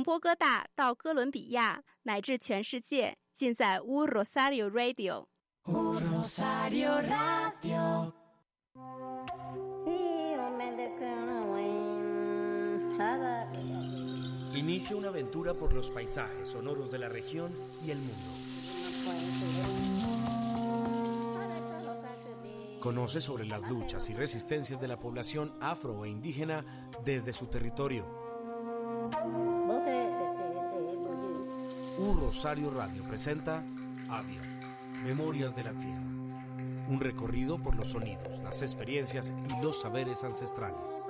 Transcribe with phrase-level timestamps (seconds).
[0.00, 5.26] 从波哥大到哥伦比亚，乃至全世界，尽在乌 Rosario Radio。
[5.64, 8.12] Rosario Radio.
[14.54, 17.52] Inicia una aventura por los paisajes sonoros de la región
[17.84, 18.14] y el mundo.
[22.80, 26.64] Conoce sobre las luchas y resistencias de la población afro e indígena
[27.04, 28.19] desde su territorio.
[32.01, 33.63] U Rosario Radio presenta
[34.09, 34.41] Avia,
[35.03, 36.01] Memorias de la Tierra.
[36.89, 41.05] Un recorrido por los sonidos, las experiencias y los saberes ancestrales.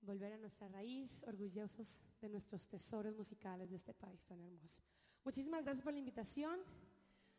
[0.00, 4.80] volver a nuestra raíz, orgullosos de nuestros tesoros musicales de este país tan hermoso.
[5.24, 6.60] Muchísimas gracias por la invitación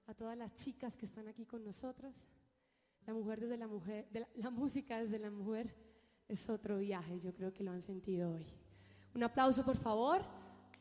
[0.08, 2.14] a todas las chicas que están aquí con nosotros.
[3.06, 5.73] La mujer desde la mujer, la, música desde la mujer
[6.28, 8.46] es otro viaje, yo creo que lo han sentido hoy.
[9.14, 10.22] Un aplauso por favor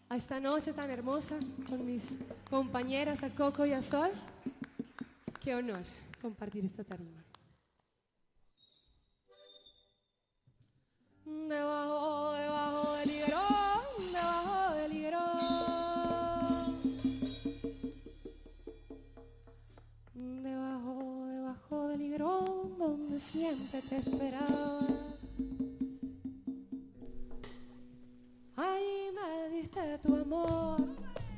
[0.08, 2.16] a esta noche tan hermosa con mis
[2.48, 4.10] compañeras a Coco y a Sol.
[5.40, 5.82] Qué honor
[6.20, 7.24] compartir esta tarima.
[11.24, 12.32] Debajo
[23.62, 24.78] siempre te esperaba.
[28.56, 30.80] Ahí me diste tu amor,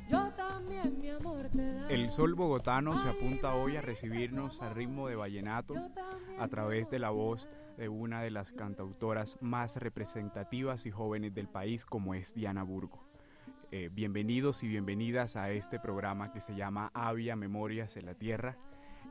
[0.09, 1.89] yo también mi amor te da.
[1.89, 5.75] El sol bogotano se apunta hoy a recibirnos al ritmo de vallenato
[6.39, 7.47] a través de la voz
[7.77, 13.05] de una de las cantautoras más representativas y jóvenes del país como es Diana Burgo.
[13.71, 18.57] Eh, bienvenidos y bienvenidas a este programa que se llama Avia Memorias de la Tierra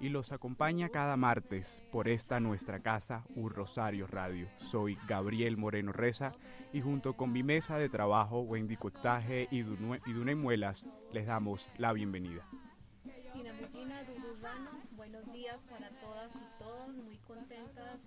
[0.00, 4.48] y los acompaña cada martes por esta nuestra casa, Un Rosario Radio.
[4.58, 6.32] Soy Gabriel Moreno Reza
[6.72, 11.68] y junto con mi mesa de trabajo, Wendy Cuectaje y Dunue- y Muelas, les damos
[11.78, 12.46] la bienvenida.
[14.96, 18.00] Buenos días para todas y todos, muy contentas.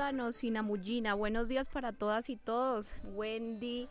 [0.00, 2.94] Duduzano, Sinamujina, buenos días para todas y todos.
[3.04, 3.86] Wendy,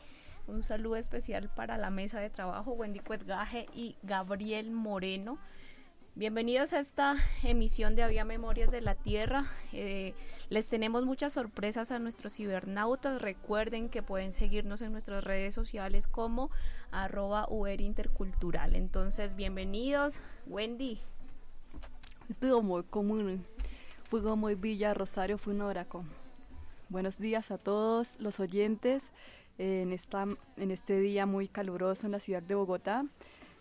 [0.47, 5.37] un saludo especial para la mesa de trabajo, Wendy Cuetgaje y Gabriel Moreno.
[6.15, 9.51] Bienvenidos a esta emisión de Había Memorias de la Tierra.
[9.71, 10.15] Eh,
[10.49, 13.21] les tenemos muchas sorpresas a nuestros cibernautas.
[13.21, 16.49] Recuerden que pueden seguirnos en nuestras redes sociales como
[16.89, 17.47] arroba.
[18.73, 20.21] Entonces, bienvenidos.
[20.47, 21.01] Wendy,
[22.39, 23.45] Todo muy común.
[24.09, 26.03] Fui como Villa Rosario fue un oraco.
[26.89, 29.03] Buenos días a todos los oyentes
[29.59, 30.25] en, esta,
[30.57, 33.05] en este día muy caluroso en la ciudad de Bogotá.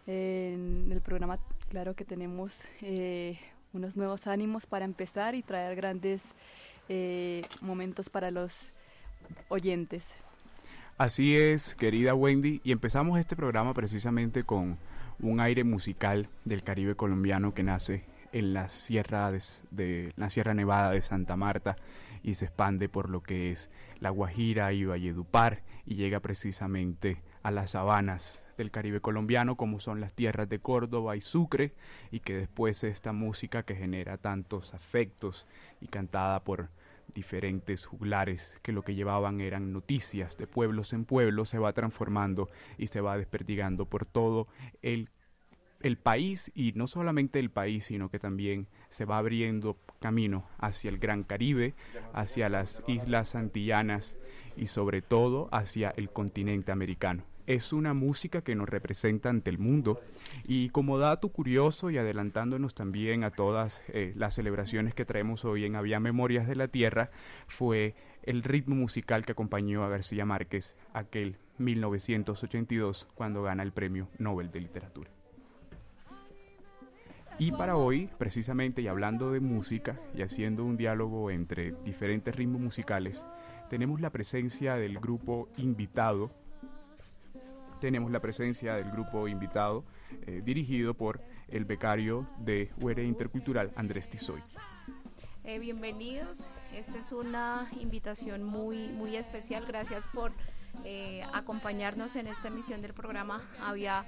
[0.06, 1.38] En el programa,
[1.68, 2.50] claro que tenemos
[2.80, 3.38] eh,
[3.74, 6.22] unos nuevos ánimos para empezar y traer grandes
[6.88, 8.54] eh, momentos para los
[9.50, 10.02] oyentes.
[10.96, 14.78] Así es, querida Wendy, y empezamos este programa precisamente con
[15.20, 19.30] un aire musical del Caribe colombiano que nace en la Sierra
[19.70, 21.76] de, la Sierra Nevada de Santa Marta
[22.22, 27.50] y se expande por lo que es la Guajira y Valledupar y llega precisamente a
[27.50, 31.72] las sabanas del Caribe colombiano como son las tierras de Córdoba y Sucre
[32.10, 35.46] y que después esta música que genera tantos afectos
[35.80, 36.68] y cantada por
[37.14, 42.50] diferentes juglares que lo que llevaban eran noticias de pueblos en pueblos se va transformando
[42.76, 44.46] y se va desperdigando por todo
[44.82, 45.08] el
[45.80, 50.90] el país y no solamente el país, sino que también se va abriendo camino hacia
[50.90, 51.74] el Gran Caribe,
[52.12, 54.16] hacia las islas antillanas
[54.56, 57.24] y sobre todo hacia el continente americano.
[57.46, 60.00] Es una música que nos representa ante el mundo
[60.46, 65.64] y como dato curioso y adelantándonos también a todas eh, las celebraciones que traemos hoy
[65.64, 67.10] en Había Memorias de la Tierra,
[67.46, 74.08] fue el ritmo musical que acompañó a García Márquez aquel 1982 cuando gana el Premio
[74.18, 75.17] Nobel de Literatura.
[77.40, 82.60] Y para hoy, precisamente, y hablando de música y haciendo un diálogo entre diferentes ritmos
[82.60, 83.24] musicales,
[83.70, 86.32] tenemos la presencia del grupo invitado.
[87.80, 89.84] Tenemos la presencia del grupo invitado
[90.26, 94.42] eh, dirigido por el becario de UERE Intercultural, Andrés Tizoy.
[95.44, 96.44] Eh, bienvenidos,
[96.74, 99.64] esta es una invitación muy, muy especial.
[99.64, 100.32] Gracias por
[100.84, 104.04] eh, acompañarnos en esta emisión del programa Había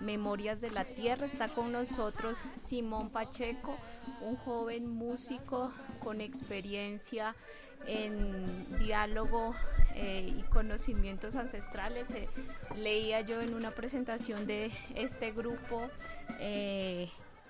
[0.00, 1.26] Memorias de la Tierra.
[1.26, 3.76] Está con nosotros Simón Pacheco,
[4.20, 5.72] un joven músico
[6.02, 7.36] con experiencia
[7.86, 9.54] en diálogo
[9.94, 12.10] eh, y conocimientos ancestrales.
[12.12, 12.28] Eh,
[12.74, 15.88] leía yo en una presentación de este grupo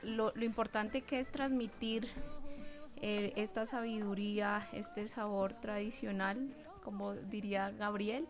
[0.03, 2.11] lo, lo, importante que es transmitir
[3.01, 8.27] esta sabiduría, este sabor tradicional, como diría Gabriel,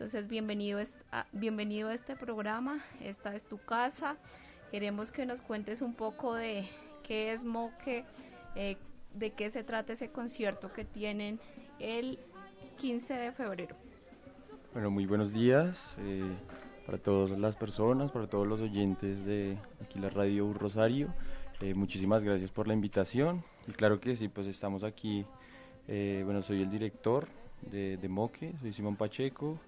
[0.00, 0.80] entonces, bienvenido,
[1.12, 2.82] a, bienvenido a este programa.
[3.02, 4.16] Esta es tu casa.
[4.70, 6.66] Queremos que nos cuentes un poco de
[7.02, 8.06] qué es Moque,
[8.56, 8.78] eh,
[9.12, 11.38] de qué se trata ese concierto que tienen
[11.78, 12.18] el
[12.78, 13.76] 15 de febrero.
[14.72, 16.34] Bueno, muy buenos días eh,
[16.86, 21.08] para todas las personas, para todos los oyentes de aquí la Radio Rosario.
[21.60, 23.44] Eh, muchísimas gracias por la invitación.
[23.68, 25.26] Y claro que sí, pues estamos aquí.
[25.86, 27.28] bueno, soy el director
[27.70, 29.58] de Moque, soy Simón Pacheco.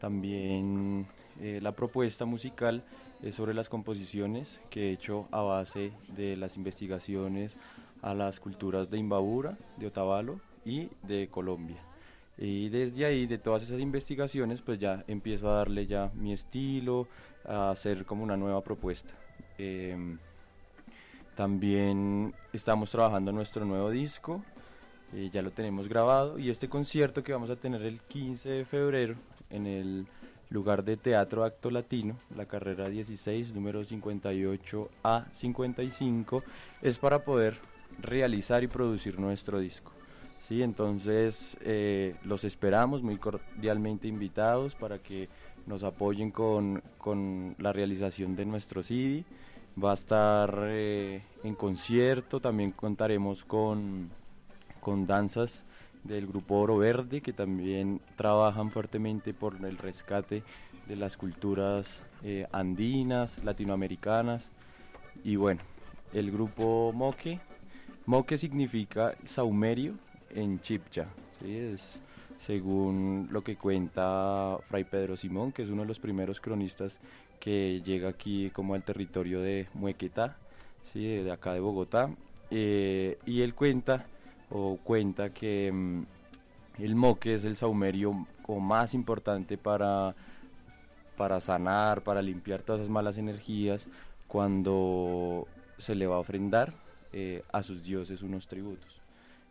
[0.00, 1.06] También
[1.40, 2.82] eh, la propuesta musical
[3.22, 7.56] es sobre las composiciones que he hecho a base de las investigaciones
[8.02, 11.76] a las culturas de Imbabura, de Otavalo y de Colombia.
[12.38, 17.06] Y desde ahí, de todas esas investigaciones, pues ya empiezo a darle ya mi estilo,
[17.46, 19.12] a hacer como una nueva propuesta.
[19.58, 20.18] Em,
[21.36, 24.42] también estamos trabajando nuestro nuevo disco,
[25.12, 28.64] eh, ya lo tenemos grabado y este concierto que vamos a tener el 15 de
[28.64, 29.16] febrero
[29.50, 30.06] en el
[30.50, 36.42] lugar de Teatro Acto Latino, la carrera 16, número 58 a 55,
[36.82, 37.58] es para poder
[38.00, 39.92] realizar y producir nuestro disco.
[40.48, 40.62] ¿sí?
[40.62, 45.28] Entonces eh, los esperamos muy cordialmente invitados para que
[45.66, 49.24] nos apoyen con, con la realización de nuestro CD.
[49.82, 54.10] Va a estar eh, en concierto, también contaremos con,
[54.80, 55.62] con danzas
[56.04, 60.42] del grupo Oro Verde, que también trabajan fuertemente por el rescate
[60.88, 64.50] de las culturas eh, andinas, latinoamericanas.
[65.24, 65.60] Y bueno,
[66.12, 67.40] el grupo Moque,
[68.06, 69.94] Moque significa saumerio
[70.30, 71.06] en chipcha,
[71.40, 71.56] ¿sí?
[71.56, 72.00] es
[72.38, 76.96] según lo que cuenta Fray Pedro Simón, que es uno de los primeros cronistas
[77.38, 80.36] que llega aquí como al territorio de Muequetá,
[80.92, 81.04] ¿sí?
[81.04, 82.10] de acá de Bogotá,
[82.50, 84.06] eh, y él cuenta
[84.50, 86.02] o cuenta que mm,
[86.78, 88.26] el moque es el saumerio
[88.58, 90.14] más importante para,
[91.16, 93.86] para sanar, para limpiar todas esas malas energías
[94.26, 95.46] cuando
[95.78, 96.74] se le va a ofrendar
[97.12, 99.00] eh, a sus dioses unos tributos.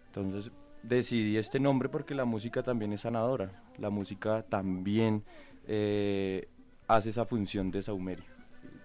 [0.08, 0.52] Entonces
[0.84, 5.24] decidí este nombre porque la música también es sanadora, la música también
[5.68, 6.48] eh,
[6.88, 8.26] hace esa función de saumerio.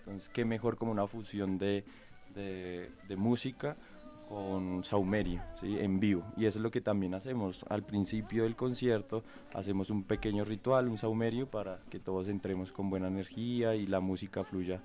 [0.01, 1.85] Entonces, qué mejor como una fusión de,
[2.35, 3.77] de música
[4.29, 5.79] con saumerio, ¿sí?
[5.79, 6.25] en vivo.
[6.37, 7.65] Y eso es lo que también hacemos.
[7.69, 9.23] Al principio del concierto
[9.53, 14.01] hacemos un pequeño ritual, un saumerio, para que todos entremos con buena energía y la
[14.01, 14.83] música fluya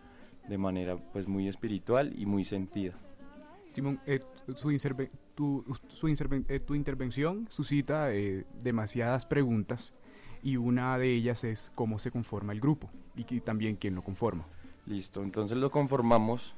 [0.48, 2.94] de manera pues muy espiritual y muy sentida.
[3.70, 4.20] Simón, eh,
[4.56, 4.76] su,
[5.36, 9.94] tu, su eh, tu, intervención suscita eh, demasiadas preguntas
[10.42, 14.46] y una de ellas es cómo se conforma el grupo y, también quién lo conforma.
[14.86, 16.56] Listo, entonces lo conformamos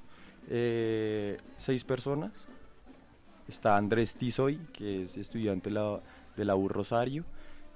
[1.56, 2.32] seis personas,
[3.52, 7.26] Está Andrés Tizoy, que es estudiante de la, U Rosario,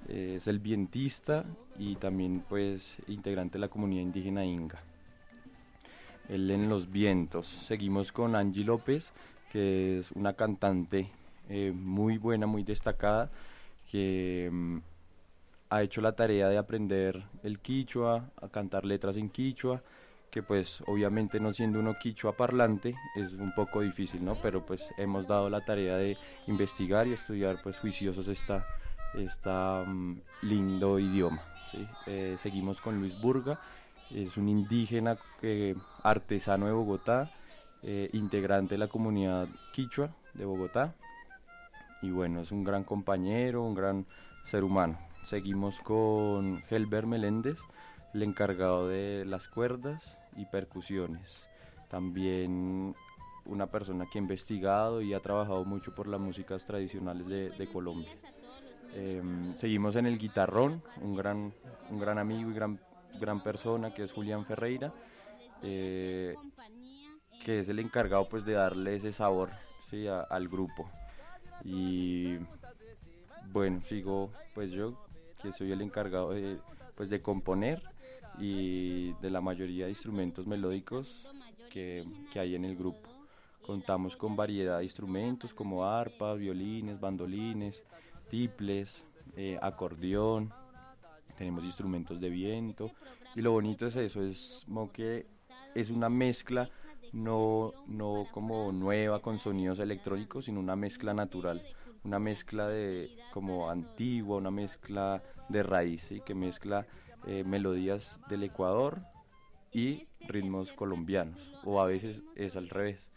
[0.08, 1.44] eh, es el vientista
[1.78, 4.82] y también pues integrante de la comunidad indígena Inga.
[6.30, 7.48] Él en los vientos.
[7.48, 9.12] Seguimos con Angie López,
[9.52, 11.10] que es una cantante
[11.50, 13.30] eh, muy buena, muy destacada,
[13.92, 14.78] que mm,
[15.72, 19.84] ha hecho la tarea de aprender el quichua, a cantar letras en quichua,
[20.36, 24.36] que pues obviamente no siendo uno quichua parlante es un poco difícil, ¿no?
[24.44, 28.68] Pero pues hemos dado la tarea de investigar y estudiar pues juiciosos esta,
[29.14, 31.42] esta mm, lindo idioma.
[32.06, 33.58] Eh, seguimos con Luis Burga,
[34.14, 35.74] es un indígena eh,
[36.04, 37.32] artesano de Bogotá,
[37.82, 40.94] eh, integrante de la comunidad quichua de Bogotá
[42.02, 44.06] y bueno, es un gran compañero, un gran
[44.44, 45.00] ser humano.
[45.24, 47.60] Seguimos con Helber Meléndez,
[48.14, 51.30] el encargado de las cuerdas y percusiones.
[51.90, 52.96] También
[53.46, 58.12] una persona que ha investigado y ha trabajado mucho por las músicas tradicionales de, Colombia.
[58.94, 61.54] Em, seguimos en el guitarrón, un gran,
[61.90, 62.80] un gran amigo y gran,
[63.20, 64.92] gran persona que es Julián Ferreira,
[65.62, 66.36] eh,
[67.44, 69.52] que es el encargado pues de darle ese sabor
[69.90, 70.08] ¿sí?
[70.08, 70.90] al grupo.
[71.64, 72.38] Y
[73.52, 74.98] bueno, sigo pues yo,
[75.42, 76.34] que soy el encargado
[76.96, 77.82] pues, de componer
[78.40, 81.24] y de la mayoría de instrumentos melódicos
[81.70, 83.10] que, que hay en el grupo.
[83.66, 87.82] Contamos con variedad de instrumentos como arpas, violines, bandolines,
[88.30, 89.04] tiples,
[89.36, 90.54] eh, acordeón,
[91.38, 92.92] tenemos instrumentos de viento.
[93.36, 95.26] Y lo bonito es eso, es como que
[95.74, 96.70] es una mezcla
[97.12, 101.62] no, no como nueva con sonidos electrónicos, sino una mezcla natural,
[102.04, 106.86] una mezcla de como antigua, una mezcla de raíz, y que mezcla
[107.26, 109.02] eh, melodías del Ecuador
[109.72, 113.10] y ritmos colombianos, o a veces es al revés,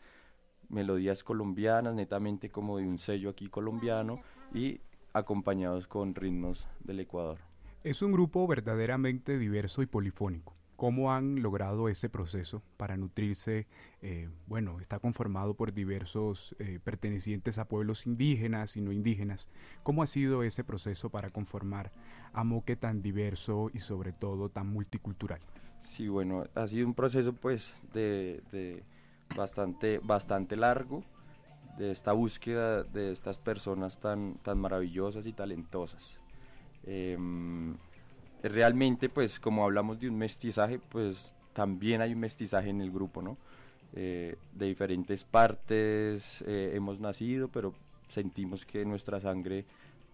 [0.68, 4.20] melodías colombianas, netamente como de un sello aquí colombiano
[4.52, 4.80] y
[5.12, 7.38] acompañados con ritmos del Ecuador.
[7.84, 10.54] Es un grupo verdaderamente diverso y polifónico.
[10.78, 13.66] ¿Cómo han logrado ese proceso para nutrirse?
[14.00, 19.48] Eh, bueno, está conformado por diversos eh, pertenecientes a pueblos indígenas y no indígenas.
[19.82, 21.90] ¿Cómo ha sido ese proceso para conformar
[22.32, 25.40] a Moque tan diverso y sobre todo tan multicultural?
[25.82, 28.84] Sí, bueno, ha sido un proceso pues de,
[29.34, 31.02] bastante, bastante largo
[31.76, 36.20] de esta búsqueda de estas personas tan, tan maravillosas y talentosas.
[36.84, 37.76] Em,
[38.42, 43.22] realmente, pues como hablamos de un mestizaje, pues también hay un mestizaje en el grupo,
[43.22, 43.36] ¿no?
[43.94, 47.74] Eh, de diferentes partes eh, hemos nacido, pero
[48.08, 49.64] sentimos que nuestra sangre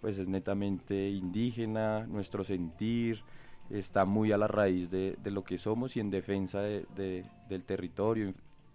[0.01, 3.23] pues es netamente indígena, nuestro sentir
[3.71, 7.65] está muy a la raíz de, de lo que somos y en defensa de, del
[7.65, 8.35] territorio.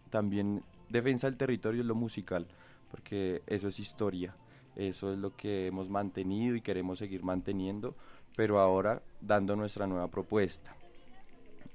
[0.09, 2.47] También defensa del territorio es lo musical,
[2.89, 4.35] porque eso es historia,
[4.75, 7.95] eso es lo que hemos mantenido y queremos seguir manteniendo
[8.35, 10.75] pero ahora dando nuestra nueva propuesta.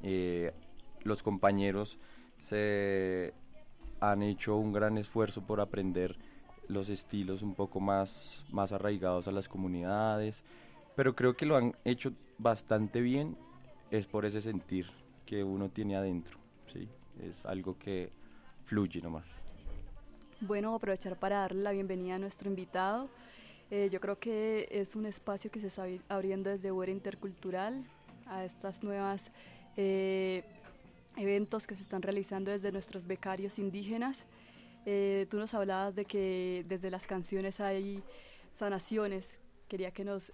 [0.03, 0.53] Eh,
[1.03, 1.99] los compañeros
[2.43, 3.33] se
[4.01, 6.17] han hecho un gran esfuerzo por aprender
[6.69, 10.43] los estilos un poco más, más arraigados a las comunidades,
[10.97, 13.37] pero creo que lo han hecho bastante bien,
[13.91, 14.87] es por ese sentir
[15.27, 16.39] que uno tiene adentro,
[16.73, 16.89] ¿sí?
[17.23, 18.11] es algo que
[18.65, 19.25] fluye nomás.
[20.41, 23.09] Bueno, aprovechar para darle la bienvenida a nuestro invitado.
[23.71, 27.85] Eh, yo creo que es un espacio que se está abriendo desde Huera Intercultural
[28.27, 29.21] a estas nuevas
[29.77, 30.45] eh,
[31.17, 34.17] eventos que se están realizando desde nuestros becarios indígenas.
[34.87, 38.03] Eh, tú nos hablabas de que desde las canciones hay
[38.59, 39.27] sanaciones.
[39.69, 40.31] Quería que nos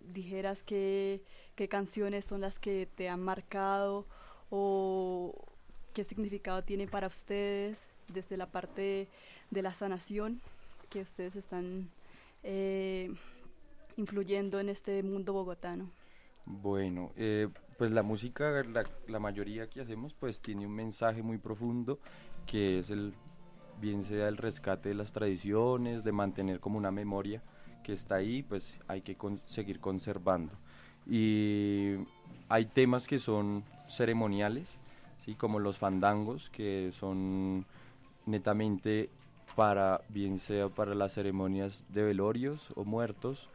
[0.00, 1.20] dijeras qué,
[1.56, 4.06] qué canciones son las que te han marcado
[4.48, 5.34] o
[5.92, 7.76] qué significado tiene para ustedes
[8.08, 9.08] desde la parte
[9.50, 10.40] de la sanación
[10.88, 11.90] que ustedes están
[12.48, 13.12] eh,
[13.96, 15.90] influyendo en este mundo bogotano?
[16.44, 18.62] Bueno, eh, pues la música,
[19.08, 21.98] la, mayoría que hacemos, pues tiene un mensaje muy profundo
[22.46, 23.14] que es el,
[23.80, 27.42] bien sea el rescate de las tradiciones, de mantener como una memoria
[27.82, 30.52] que está ahí, pues hay que seguir conservando.
[31.04, 31.96] Y
[32.48, 34.78] hay temas que son ceremoniales,
[35.24, 35.34] ¿sí?
[35.34, 37.66] como los fandangos, que son
[38.24, 39.10] netamente
[39.56, 43.48] para bien sea para las ceremonias de velorios o muertos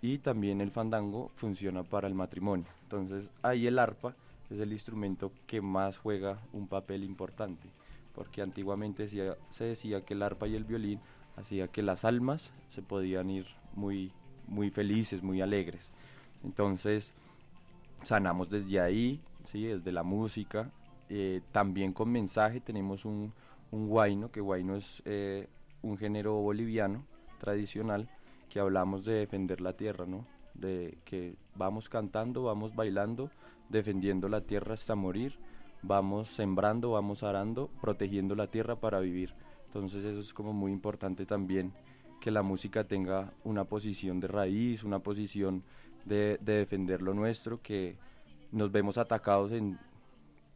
[0.00, 2.66] y también el fandango funciona para el matrimonio.
[2.84, 4.14] Entonces ahí el arpa
[4.48, 7.68] es el instrumento que más juega un papel importante,
[8.14, 11.00] porque antiguamente se decía que el arpa y el violín
[11.36, 14.12] hacía que las almas se podían ir muy,
[14.46, 15.90] muy felices, muy alegres.
[16.44, 17.12] Entonces
[18.04, 19.64] sanamos desde ahí, ¿sí?
[19.64, 20.70] desde la música,
[21.08, 23.32] eh, también con mensaje tenemos un,
[23.70, 25.48] un guayno, que guayno es eh,
[25.82, 27.04] un género boliviano
[27.38, 28.08] tradicional
[28.48, 30.26] que hablamos de defender la tierra, ¿no?
[30.54, 33.30] De que vamos cantando, vamos bailando,
[33.68, 35.38] defendiendo la tierra hasta morir,
[35.82, 39.34] vamos sembrando, vamos arando, protegiendo la tierra para vivir.
[39.66, 41.72] Entonces eso es como muy importante también
[42.20, 45.62] que la música tenga una posición de raíz, una posición
[46.04, 47.96] de, de defender lo nuestro, que
[48.50, 49.78] nos vemos atacados en,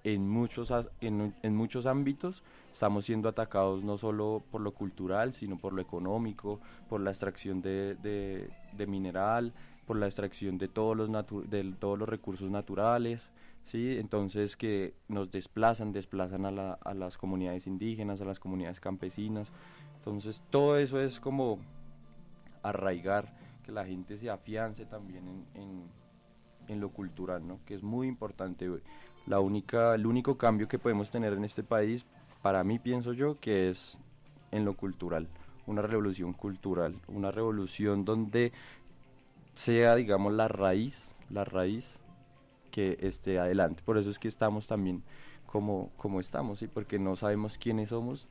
[0.02, 5.72] en, muchos, en muchos ámbitos, estamos siendo atacados no solo por lo cultural, sino por
[5.72, 9.52] lo económico, por la extracción de, de, mineral,
[9.86, 11.10] por la extracción de todos los,
[11.48, 13.30] de todos los recursos naturales,
[13.66, 13.98] ¿sí?
[13.98, 19.52] entonces que nos desplazan, desplazan a, la, a las comunidades indígenas, a las comunidades campesinas,
[19.98, 21.58] entonces todo eso es como
[22.62, 23.32] arraigar,
[23.64, 25.82] que la gente se afiance también en, en,
[26.68, 27.60] en lo cultural, ¿no?
[27.64, 28.68] que es muy importante.
[29.26, 32.04] La única, el único cambio que podemos tener en este país
[32.42, 33.96] para mí pienso yo que es
[34.50, 35.28] en lo cultural,
[35.66, 38.52] una revolución cultural, una revolución donde
[39.54, 42.00] sea, digamos, la raíz, la raíz
[42.70, 43.82] que esté adelante.
[43.84, 45.02] Por eso es que estamos también
[45.46, 46.66] como, como estamos, ¿sí?
[46.66, 48.26] porque no sabemos quiénes somos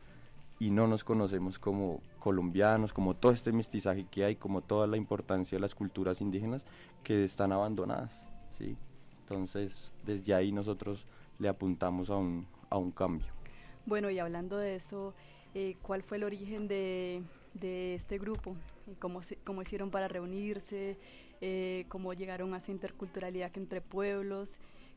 [0.60, 4.98] y no nos conocemos como colombianos, como todo este mestizaje que hay, como toda la
[4.98, 6.64] importancia de las culturas indígenas
[7.04, 8.12] que están abandonadas.
[8.58, 8.76] ¿sí?
[9.22, 11.06] Entonces, desde ahí nosotros
[11.40, 13.41] le apuntamos a un, a un cambio.
[13.86, 15.14] Bueno, y hablando de eso,
[15.54, 17.24] eh, ¿cuál fue el origen de,
[17.54, 18.56] de este grupo?
[19.00, 20.98] ¿Cómo, ¿Cómo hicieron para reunirse?
[21.42, 24.50] Eh, ¿Cómo llegaron a esa interculturalidad entre pueblos?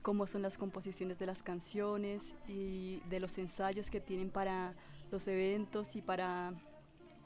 [0.03, 4.75] ¿Cómo son las composiciones de las canciones y de los ensayos que tienen para
[5.11, 6.53] los eventos y para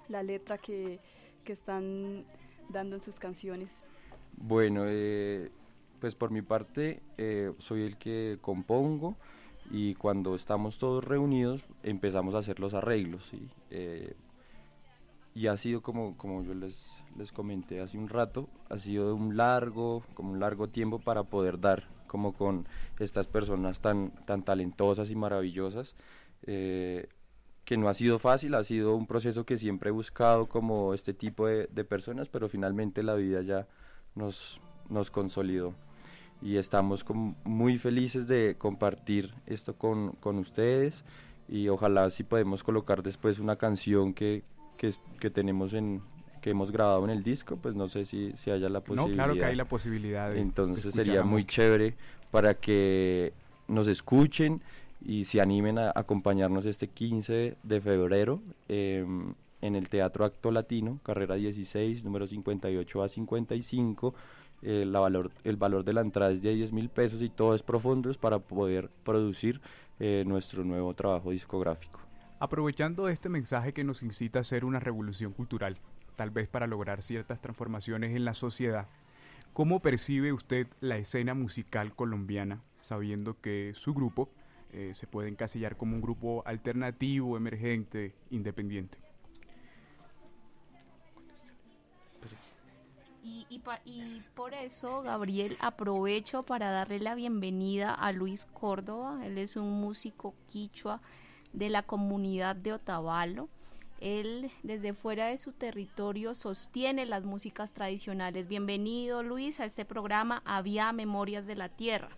[0.08, 1.00] la letra que,
[1.44, 2.24] que están
[2.68, 3.68] dando en sus canciones?
[4.36, 5.50] Bueno, eh,
[6.00, 9.16] pues por mi parte eh, soy el que compongo
[9.70, 13.30] y cuando estamos todos reunidos empezamos a hacer los arreglos.
[13.70, 14.14] Eh,
[15.34, 16.76] y ha sido como, como yo les,
[17.16, 21.60] les comenté hace un rato, ha sido un largo, como un largo tiempo para poder
[21.60, 22.66] dar como con
[22.98, 25.94] estas personas tan, tan talentosas y maravillosas.
[26.42, 27.08] Eh,
[27.64, 31.12] que no ha sido fácil, ha sido un proceso que siempre he buscado como este
[31.12, 33.68] tipo de, de personas, pero finalmente la vida ya
[34.14, 34.58] nos,
[34.88, 35.74] nos consolidó
[36.40, 37.04] y estamos
[37.44, 41.04] muy felices de compartir esto con, con, ustedes
[41.48, 44.42] y ojalá si podemos colocar después una canción que,
[44.76, 46.00] que, que, tenemos en
[46.40, 49.08] que hemos grabado en el disco, pues no sé si, si haya la posibilidad.
[49.08, 50.30] No, claro que hay la posibilidad.
[50.30, 51.96] De Entonces sería muy chévere
[52.30, 53.32] para que
[53.66, 54.62] nos escuchen
[55.04, 59.04] y se animen a acompañarnos este 15 de febrero eh,
[59.60, 64.14] en el Teatro Acto Latino, carrera 16, número 58 a 55
[64.62, 67.54] eh, la valor, el valor de la entrada es de 10 mil pesos y todo
[67.54, 69.60] es profundo para poder producir
[70.00, 72.00] eh, nuestro nuevo trabajo discográfico.
[72.40, 75.76] Aprovechando este mensaje que nos incita a hacer una revolución cultural,
[76.16, 78.86] tal vez para lograr ciertas transformaciones en la sociedad,
[79.52, 84.28] ¿cómo percibe usted la escena musical colombiana, sabiendo que su grupo
[84.72, 88.98] eh, se puede encasillar como un grupo alternativo, emergente, independiente?
[93.50, 99.20] Y, y, y, por eso, Gabriel, aprovecho para darle la bienvenida a Luis Córdoba.
[99.24, 101.00] Él es un músico quichua
[101.52, 103.48] de la comunidad de Otavalo.
[104.00, 108.46] Él, desde fuera de su territorio, sostiene las músicas tradicionales.
[108.46, 112.10] Bienvenido, Luis, a este programa Había Memorias de la Tierra.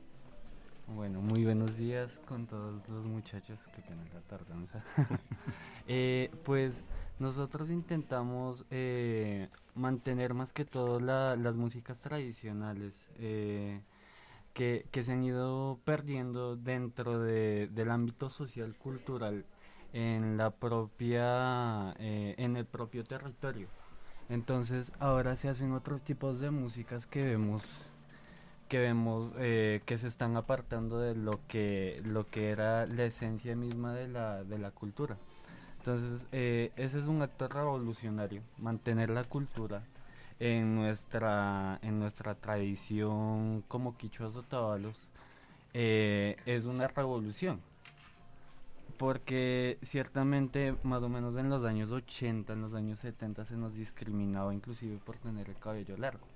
[0.95, 3.61] Bueno, muy buenos días con todos los muchachos.
[3.69, 4.85] que pena la tardanza.
[5.87, 6.83] eh, pues
[7.21, 13.81] nosotros intentamos eh, mantener más que todo la, las músicas tradicionales eh,
[14.55, 19.45] que, que, se han ido perdiendo dentro de, del ámbito social cultural
[19.93, 23.69] en la propia eh, en el propio territorio.
[24.29, 27.91] Entonces ahora se hacen otros tipos de músicas que vemos
[28.69, 33.57] que vemos eh, que se están apartando de lo que lo que era la esencia
[33.57, 35.17] misma de la, de la cultura
[35.81, 39.83] entonces, eh, ese es un acto revolucionario, mantener la cultura
[40.39, 44.45] en nuestra, en nuestra tradición como quichuas o
[45.73, 47.63] eh, es una revolución.
[48.99, 53.75] Porque ciertamente, más o menos en los años 80, en los años 70, se nos
[53.75, 56.27] discriminaba inclusive por tener el cabello largo.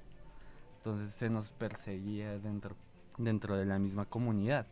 [0.78, 2.76] Entonces se nos perseguía dentro,
[3.18, 4.66] dentro de la misma comunidad.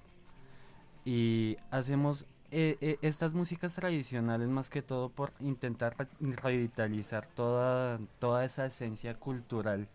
[1.04, 8.44] Y hacemos eh, eh, estas músicas tradicionales más que todo por intentar revitalizar toda, toda
[8.44, 9.88] esa esencia cultural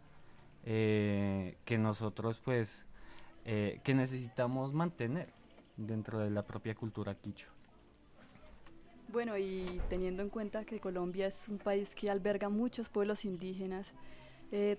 [0.65, 2.83] eh, que nosotros pues
[3.45, 5.29] que necesitamos mantener
[5.77, 7.49] dentro de la propia cultura quichua.
[9.07, 13.93] Bueno, y teniendo en cuenta que Colombia es un país que alberga muchos pueblos indígenas,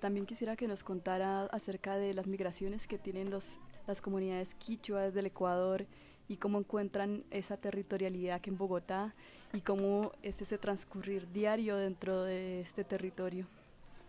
[0.02, 3.46] también quisiera que nos contara acerca de las migraciones que tienen los,
[3.86, 5.86] las comunidades quichuas del Ecuador
[6.28, 9.14] y cómo encuentran esa territorialidad aquí en Bogotá
[9.52, 13.46] y cómo es ese transcurrir diario dentro de este territorio.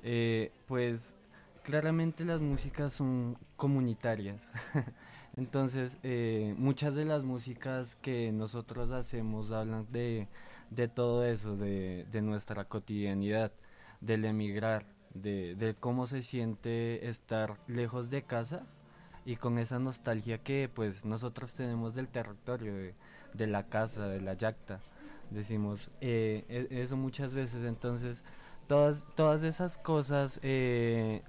[0.03, 1.15] Eh, pues
[1.63, 4.51] claramente las músicas son comunitarias.
[5.37, 10.27] Entonces, eh, muchas de las músicas que nosotros hacemos hablan de,
[10.93, 13.53] todo eso, de, nuestra cotidianidad,
[14.01, 18.65] del emigrar, de cómo se siente estar lejos de casa
[19.29, 22.73] y con esa nostalgia que pues nosotros tenemos del territorio,
[23.35, 24.79] de, la casa, de la yacta.
[25.29, 28.23] Decimos eh, e, eso muchas veces, entonces
[28.65, 31.21] todas, todas esas cosas eh,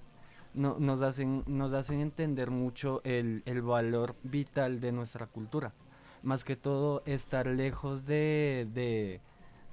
[0.54, 5.74] no, nos, hacen, nos hacen entender mucho el, valor vital de nuestra cultura.
[6.22, 9.20] Más que todo, estar lejos de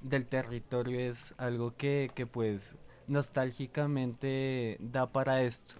[0.02, 5.76] del territorio es algo que, que pues nostálgicamente da para esto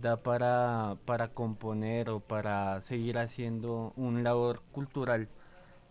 [0.00, 5.28] da para, para componer o para seguir haciendo un labor cultural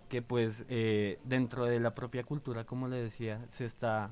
[0.09, 4.11] que pues eh, dentro de la propia cultura, como le decía, se está,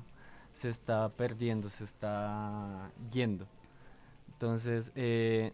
[0.52, 3.46] se está perdiendo, se está yendo.
[4.32, 5.52] Entonces, eh,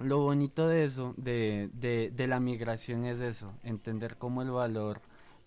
[0.00, 5.00] lo bonito de eso, de, de, de, la migración es eso, entender como el valor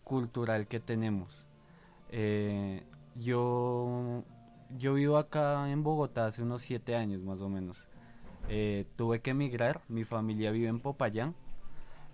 [0.03, 1.45] cultural que tenemos.
[2.09, 2.83] Eh,
[3.15, 4.23] yo,
[4.77, 7.87] yo vivo acá en Bogotá hace unos siete años más o menos.
[8.95, 11.35] Tuve que emigrar, mi familia vive en Popayán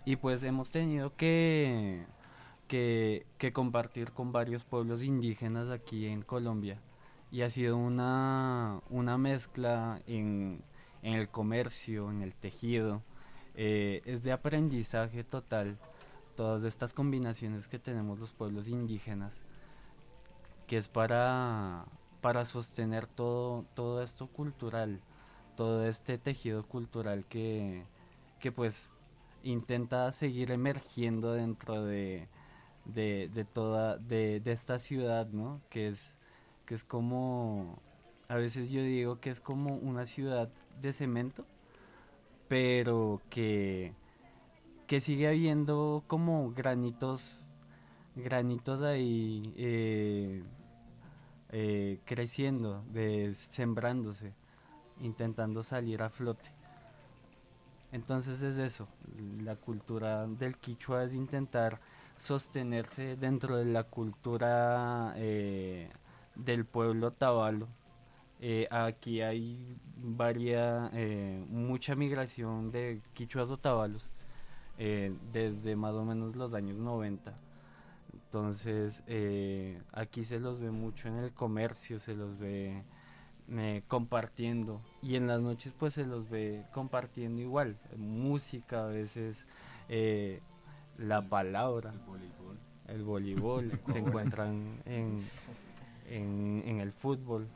[0.05, 2.05] y pues hemos tenido que,
[2.67, 6.79] que, compartir con varios pueblos indígenas aquí en Colombia
[7.31, 10.61] y ha sido una, una mezcla en,
[11.01, 13.01] en, el comercio, en el tejido,
[13.55, 15.77] eh, es de aprendizaje total
[16.35, 19.45] todas estas combinaciones que tenemos los pueblos indígenas,
[20.67, 21.85] que es para,
[22.21, 24.99] para sostener todo, todo esto cultural,
[25.55, 27.83] todo este tejido cultural que,
[28.39, 28.91] que pues
[29.43, 32.27] intenta seguir emergiendo dentro de,
[32.85, 35.61] de, toda de, esta ciudad, ¿no?
[35.69, 36.15] Que es,
[36.65, 37.77] que es como,
[38.27, 40.49] a veces yo digo que es como una ciudad
[40.81, 41.45] de cemento,
[42.47, 43.93] pero que,
[44.87, 47.47] que sigue habiendo como granitos,
[48.15, 50.43] granitos ahí eh,
[51.51, 54.33] eh, creciendo, de, sembrándose,
[55.01, 56.49] intentando salir a flote.
[57.93, 58.87] Entonces es eso,
[59.43, 61.79] la cultura del quichua es intentar
[62.17, 65.91] sostenerse dentro de la cultura eh,
[66.35, 67.67] del pueblo tabalo.
[68.39, 74.09] Eh, aquí hay varia, eh, mucha migración de quichuas o tabalos
[74.75, 77.31] desde más o menos los años 90.
[78.11, 79.03] Entonces
[79.91, 82.83] aquí se los ve mucho en el comercio, se los ve
[83.87, 84.81] compartiendo.
[85.01, 87.77] Y en las noches pues se los ve compartiendo igual.
[87.97, 89.45] Música a veces
[89.89, 90.41] eh,
[90.97, 91.93] la palabra.
[92.87, 95.21] el voleibol, se encuentran en,
[96.09, 97.47] en, el fútbol.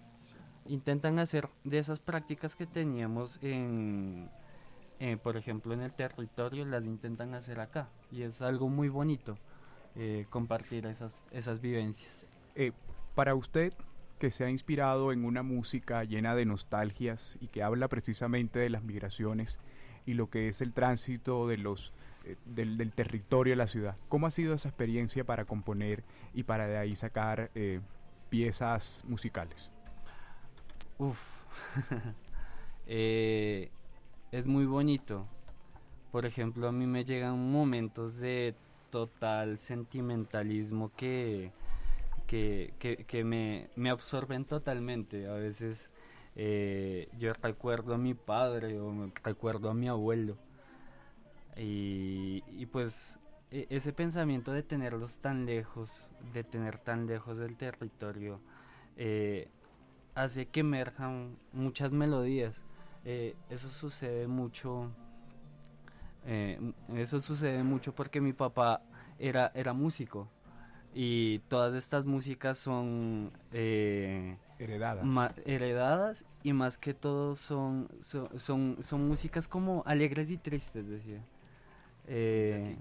[0.67, 4.29] Intentan hacer de esas prácticas que teníamos en
[4.99, 7.87] eh, por ejemplo en el territorio las intentan hacer acá.
[8.11, 9.37] Y es algo muy bonito
[9.95, 12.27] eh, compartir esas esas vivencias.
[13.15, 13.73] Para usted
[14.17, 18.69] que se ha inspirado en una música llena de nostalgias y que habla precisamente de
[18.69, 19.59] las migraciones
[20.05, 21.93] y lo que es el tránsito de los
[22.27, 23.95] eh, del, territorio de la ciudad.
[24.09, 26.03] ¿Cómo ha sido esa experiencia para componer
[26.33, 27.79] y para de ahí sacar eh,
[28.29, 29.73] piezas musicales?
[30.97, 31.19] Uf,
[32.87, 33.69] eh,
[34.31, 35.27] es muy bonito.
[36.11, 38.55] Por ejemplo, a mí me llegan momentos de
[38.89, 41.51] total sentimentalismo que
[42.27, 45.27] que, que, me, me, absorben totalmente.
[45.27, 45.89] A veces
[46.35, 50.37] eh, yo recuerdo a mi padre o recuerdo a mi abuelo.
[51.55, 53.17] Y, y pues
[53.49, 55.91] e, ese pensamiento de tenerlos tan lejos,
[56.33, 58.41] de tener tan lejos del territorio,
[58.97, 59.49] eh,
[60.13, 62.65] hace que emerjan muchas melodías.
[63.05, 64.91] Eh, eso sucede mucho.
[66.95, 68.81] eso sucede mucho porque mi papá
[69.17, 70.27] era, era músico
[70.93, 75.35] y todas estas músicas son eh, heredadas.
[75.45, 81.21] heredadas y más que todo son, son, son, músicas como alegres y tristes, decía.
[82.07, 82.77] Eh,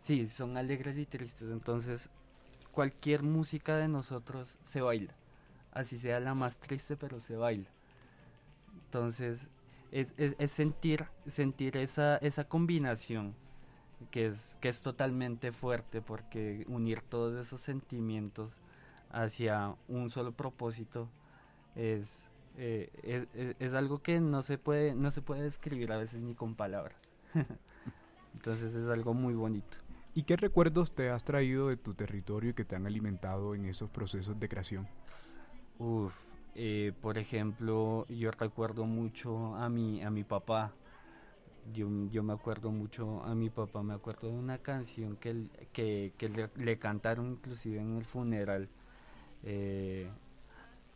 [0.00, 2.10] sí, son alegres y tristes, entonces
[2.72, 5.14] cualquier música de nosotros se baila,
[5.72, 7.68] así sea la más triste, pero se baila.
[8.86, 9.46] Entonces
[9.92, 13.34] es, es, es sentir, sentir esa, esa combinación
[14.10, 18.60] que es, que es totalmente fuerte porque unir todos esos sentimientos
[19.10, 21.08] hacia un solo propósito
[21.74, 22.10] es,
[22.56, 26.54] eh, es, algo que no se puede no se puede describir a veces ni con
[26.54, 26.96] palabras.
[28.34, 29.78] Entonces es algo muy bonito.
[30.14, 33.66] ¿Y qué recuerdos te has traído de tu territorio y que te han alimentado en
[33.66, 34.86] esos procesos de creación?
[35.78, 36.14] Uf,
[36.54, 40.72] eh, por ejemplo, yo recuerdo mucho a mi, a mi papá
[41.72, 46.48] yo, yo me acuerdo mucho a mi papá, me acuerdo de una canción que, que,
[46.56, 48.68] le, cantaron inclusive en el funeral.
[49.44, 50.08] Eh,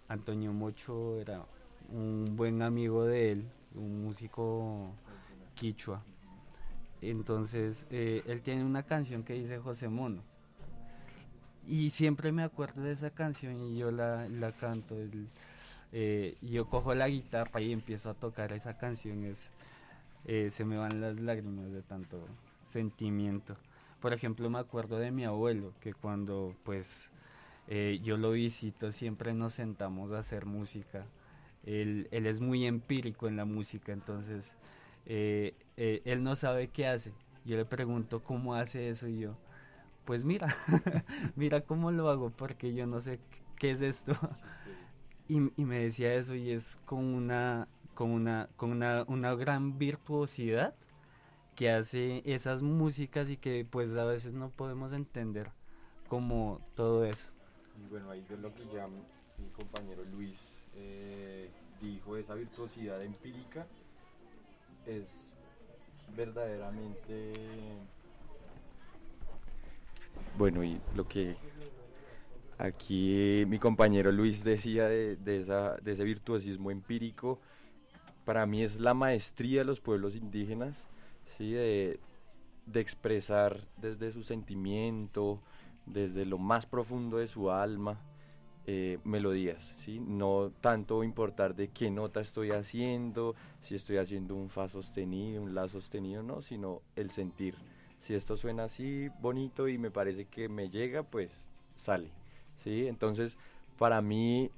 [0.08, 1.44] Antonio Mocho era
[1.90, 4.90] un buen amigo de él, un músico
[5.54, 6.02] quichua.
[7.00, 10.22] Entonces, eh, él tiene una canción que dice José Mono.
[11.66, 14.96] Y siempre me acuerdo de esa canción y yo la, la canto.
[15.92, 19.24] Eh, yo cojo la guitarra y empiezo a tocar esa canción.
[19.24, 19.50] Es,
[20.26, 22.26] eh, se me van las lágrimas de tanto
[22.66, 23.56] sentimiento.
[24.00, 27.10] Por ejemplo, me acuerdo de mi abuelo, que cuando pues
[27.68, 31.06] eh, yo lo visito siempre nos sentamos a hacer música.
[31.64, 34.52] él, él es muy empírico en la música, entonces
[35.06, 37.12] eh, él no sabe qué hace.
[37.44, 39.36] Yo le pregunto cómo hace eso y yo,
[40.04, 40.56] pues mira,
[41.36, 43.20] mira cómo lo hago porque yo no sé
[43.58, 44.14] qué es esto.
[45.28, 49.78] y, y, me decía eso y es con una, con una, con una, una gran
[49.78, 50.76] virtuosidad
[51.56, 55.50] que hace esas músicas y que pues a veces no podemos entender
[56.08, 57.30] como todo eso.
[57.82, 60.38] Y bueno, ahí es lo que ya mi compañero Luis
[60.76, 63.66] eh, dijo, esa virtuosidad empírica
[64.86, 65.32] es
[66.14, 67.34] verdaderamente...
[70.36, 71.36] Bueno, y lo que
[72.58, 77.40] aquí mi compañero Luis decía de, de, esa, de ese virtuosismo empírico,
[78.26, 80.84] para mí es la maestría de los pueblos indígenas,
[81.38, 81.52] ¿sí?
[81.52, 82.00] de,
[82.66, 85.40] de expresar desde su sentimiento,
[85.86, 88.00] desde lo más profundo de su alma,
[88.66, 90.00] eh, melodías, ¿sí?
[90.00, 95.54] No tanto importar de qué nota estoy haciendo, si estoy haciendo un fa sostenido, un
[95.54, 97.54] la sostenido, no, sino el sentir.
[98.00, 101.30] Si esto suena así bonito y me parece que me llega, pues
[101.76, 102.10] sale,
[102.64, 102.88] ¿sí?
[102.88, 103.38] Entonces,
[103.78, 104.50] para mí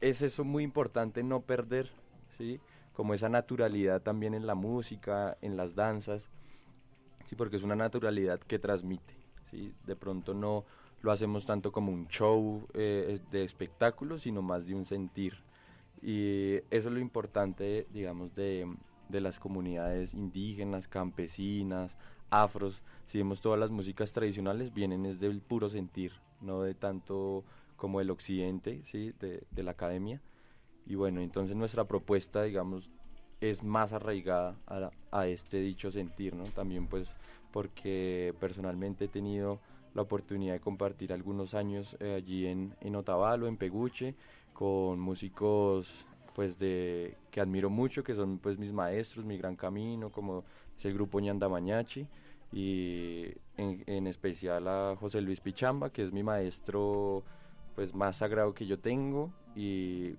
[0.00, 1.92] es eso muy importante no perder,
[2.36, 2.58] ¿sí?
[2.92, 6.28] Como esa naturalidad también en la música, en las danzas,
[7.26, 7.36] ¿sí?
[7.36, 9.14] Porque es una naturalidad que transmite,
[9.50, 9.74] ¿sí?
[9.86, 10.64] De pronto no
[11.02, 15.34] lo hacemos tanto como un show eh, de espectáculo, sino más de un sentir.
[16.00, 18.72] Y eso es lo importante, digamos, de,
[19.08, 21.96] de las comunidades indígenas, campesinas,
[22.30, 22.82] afros.
[23.06, 27.44] Si vemos todas las músicas tradicionales, vienen es del puro sentir, no de tanto
[27.76, 29.12] como el occidente, ¿sí?
[29.20, 30.20] de, de la academia.
[30.86, 32.90] Y bueno, entonces nuestra propuesta, digamos,
[33.40, 36.44] es más arraigada a, a este dicho sentir, ¿no?
[36.44, 37.08] También pues
[37.52, 39.60] porque personalmente he tenido
[39.94, 44.14] la oportunidad de compartir algunos años eh, allí en, en Otavalo, en Peguche,
[44.52, 50.10] con músicos pues de que admiro mucho, que son pues mis maestros, mi gran camino,
[50.10, 50.44] como
[50.78, 52.06] es el grupo Ñanda Mañachi,
[52.52, 57.22] y en, en, especial a José Luis Pichamba, que es mi maestro
[57.74, 60.14] pues más sagrado que yo tengo, y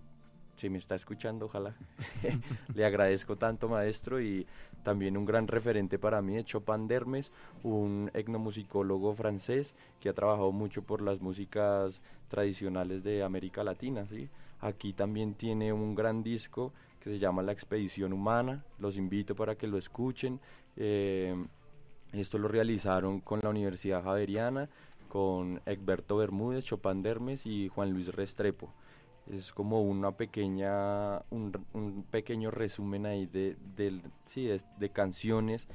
[0.64, 1.76] si me está escuchando, ojalá.
[2.74, 4.48] Le agradezco tanto, maestro, y
[4.82, 10.54] también un gran referente para mí es Chopin Dermes, un etnomusicólogo francés que ha trabajado
[10.54, 14.06] mucho por las músicas tradicionales de América Latina.
[14.10, 14.30] ¿sí?
[14.62, 16.72] Aquí también tiene un gran disco
[17.02, 20.40] que se llama La Expedición Humana, los invito para que lo escuchen.
[20.78, 21.36] Eh,
[22.14, 24.70] esto lo realizaron con la Universidad Javeriana,
[25.10, 28.72] con Egberto Bermúdez, Chopin Dermes y Juan Luis Restrepo
[29.32, 35.68] es como una pequeña un, un pequeño resumen ahí de, de, sí, de, de canciones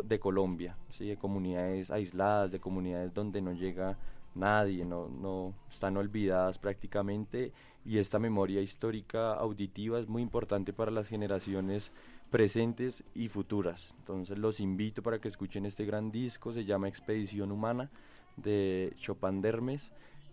[0.00, 1.08] de Colombia, ¿sí?
[1.08, 3.98] de comunidades aisladas, de comunidades donde no llega
[4.34, 7.52] nadie, no, no están olvidadas prácticamente
[7.84, 11.92] y esta memoria histórica auditiva es muy importante para las generaciones
[12.30, 13.92] presentes y futuras.
[13.98, 17.90] Entonces los invito para que escuchen este gran disco, se llama Expedición Humana
[18.36, 19.92] de Chopin Dermes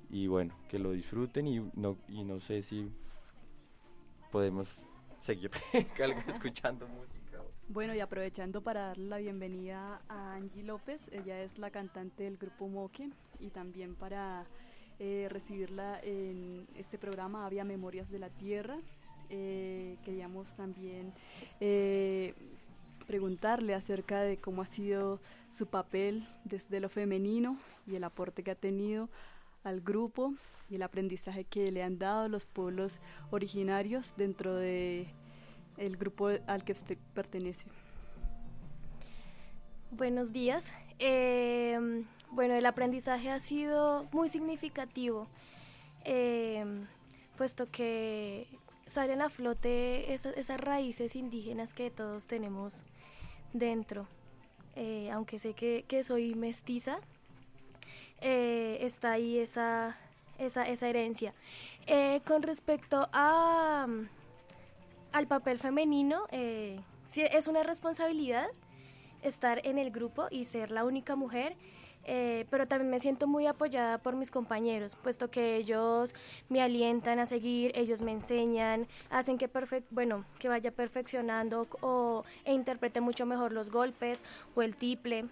[0.09, 2.91] y bueno, que lo disfruten y no, y no sé si
[4.31, 4.85] podemos
[5.19, 5.51] seguir
[6.27, 7.19] escuchando música.
[7.67, 12.37] Bueno, y aprovechando para darle la bienvenida a Angie López, ella es la cantante del
[12.37, 14.45] grupo Moque y también para
[14.97, 18.77] eh, recibirla en este programa Había Memorias de la Tierra.
[19.29, 21.13] Eh, queríamos también
[21.59, 22.33] eh,
[23.05, 25.19] preguntarle acerca de cómo ha sido
[25.55, 29.09] su papel desde lo femenino y el aporte que ha tenido
[29.63, 30.33] al grupo
[30.69, 32.99] y el aprendizaje que le han dado los pueblos
[33.31, 35.07] originarios dentro de
[35.77, 37.65] el grupo al que usted pertenece.
[39.91, 40.65] Buenos días.
[40.99, 45.27] Eh, bueno, el aprendizaje ha sido muy significativo,
[46.05, 46.65] eh,
[47.37, 48.47] puesto que
[48.85, 52.83] salen a flote esas, esas, raíces indígenas que todos tenemos
[53.53, 54.07] dentro.
[54.75, 56.99] Eh, aunque sé que, que soy mestiza,
[58.21, 59.97] eh, está ahí esa,
[60.37, 61.33] esa, esa herencia.
[61.87, 63.87] Eh, con respecto a,
[65.11, 66.79] al papel femenino, eh,
[67.09, 68.47] sí, es una responsabilidad
[69.21, 71.55] estar en el grupo y ser la única mujer.
[72.49, 76.15] Pero también me siento muy apoyada por mis compañeros, puesto que ellos
[76.47, 79.47] me alientan a seguir, ellos me enseñan, hacen que,
[79.91, 84.23] bueno, que vaya perfeccionando o, e interprete mucho mejor los golpes
[84.55, 85.25] o el tiple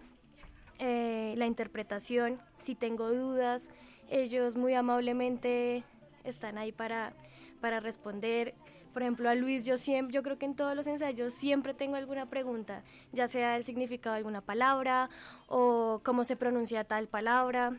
[0.79, 3.69] eh, la interpretación, si tengo dudas,
[4.09, 5.83] ellos muy amablemente
[6.23, 7.13] están ahí para,
[7.61, 8.53] para responder.
[8.93, 11.95] Por ejemplo, a Luis yo siempre, yo creo que en todos los ensayos siempre tengo
[11.95, 15.09] alguna pregunta, ya sea el significado de alguna palabra
[15.47, 17.77] o cómo se pronuncia tal palabra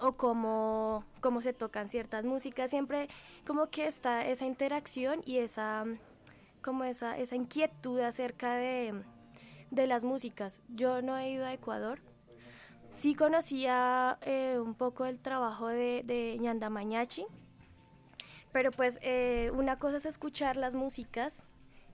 [0.00, 2.70] o cómo, cómo se tocan ciertas músicas.
[2.70, 3.08] Siempre
[3.46, 5.84] como que está esa interacción y esa,
[6.60, 8.94] como esa, esa inquietud acerca de,
[9.70, 10.60] de las músicas.
[10.68, 12.00] Yo no he ido a Ecuador.
[12.92, 17.24] Sí conocía eh, un poco el trabajo de, de Ñanda Mañachi,
[18.52, 21.42] pero pues eh, una cosa es escuchar las músicas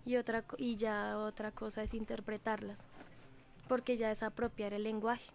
[0.05, 2.85] y, otra, y ya otra cosa es interpretarlas,
[3.69, 5.31] porque ya es apropiar el lenguaje.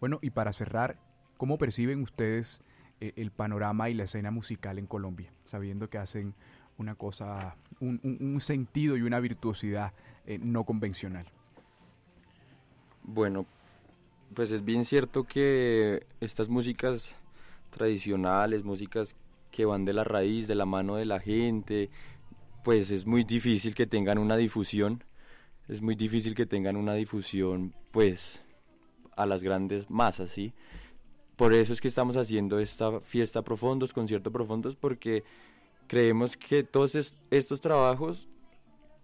[0.00, 0.96] Bueno, y para cerrar,
[1.36, 2.60] ¿cómo perciben ustedes
[3.00, 6.34] eh, el panorama y la escena musical en Colombia, sabiendo que hacen
[6.76, 9.92] una cosa, un, un- un sentido y una virtuosidad
[10.26, 11.26] eh, no convencional?
[13.02, 13.46] Bueno,
[14.34, 17.14] pues es bien cierto que estas músicas
[17.70, 19.14] tradicionales, músicas
[19.50, 21.90] que van de la raíz, de la mano de la gente,
[22.64, 25.02] pues es muy difícil que tengan una difusión,
[25.68, 28.42] es muy difícil que tengan una difusión pues
[29.16, 30.52] a las grandes masas, ¿sí?
[31.36, 35.24] Por eso es que estamos haciendo esta fiesta profundos, concierto profundos, porque
[35.86, 38.28] creemos que todos es- estos trabajos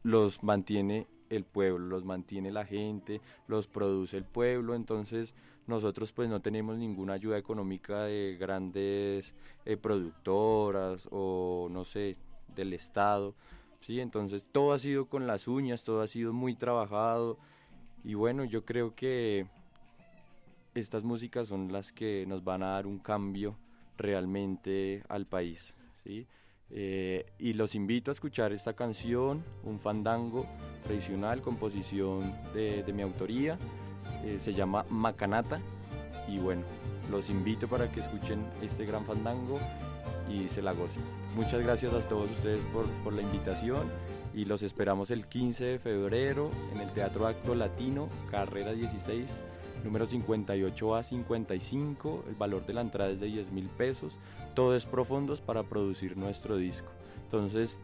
[0.02, 5.34] los mantiene el pueblo, los mantiene la gente, los produce el pueblo, entonces
[5.66, 9.34] nosotros pues no tenemos ninguna ayuda económica de grandes
[9.64, 12.16] eh, productoras o no sé,
[12.54, 13.34] del Estado,
[13.80, 14.00] ¿sí?
[14.00, 17.38] Entonces todo ha sido con las uñas, todo ha sido muy trabajado
[18.04, 19.46] y bueno, yo creo que
[20.74, 23.56] estas músicas son las que nos van a dar un cambio
[23.96, 26.26] realmente al país, ¿sí?
[26.70, 30.46] Eh, y los invito a escuchar esta canción, un fandango
[30.85, 33.59] tradicional, composición de, mi autoría,
[34.24, 35.61] eh, se llama Macanata.
[36.29, 36.62] Y bueno,
[37.11, 39.59] los invito para que escuchen este gran fandango
[40.29, 41.03] y se la gocen.
[41.37, 43.88] Muchas gracias a todos ustedes por, por la invitación
[44.35, 49.27] y los esperamos el 15 de febrero en el Teatro Acto Latino, carrera 16,
[49.85, 54.16] número 58 a 55, el valor de la entrada es de 10 mil pesos,
[54.54, 56.88] todo es profundos para producir nuestro disco.
[57.24, 57.78] Entonces,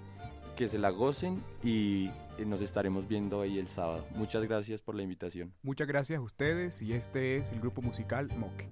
[0.57, 4.05] que se la gocen y eh, nos estaremos viendo ahí el sábado.
[4.15, 5.53] Muchas gracias por la invitación.
[5.63, 8.69] Muchas gracias a ustedes y este es el grupo musical Moque.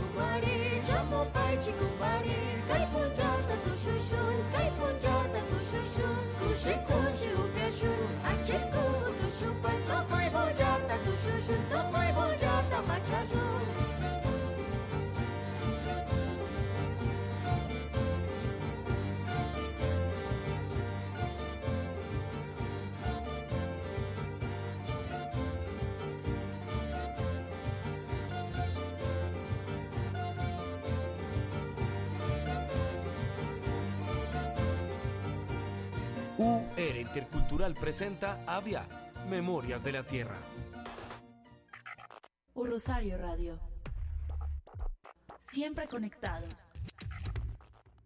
[0.00, 2.36] Tucumari, Japopai, Ticupari,
[2.68, 4.22] Caipundiota, Tuxuxu,
[4.52, 6.08] Caipundiota, Tuxuxu,
[6.40, 7.92] Tuxicuxi, Ufexu,
[8.24, 8.84] Aticu,
[9.20, 13.59] Tuxupai, Tocoi, Bondiota, Tuxuxu, Tocoi, Bondiota, Mate Azul.
[36.80, 38.86] UR Intercultural presenta Avia,
[39.28, 40.38] Memorias de la Tierra.
[42.54, 43.60] Un Rosario Radio.
[45.40, 46.68] Siempre conectados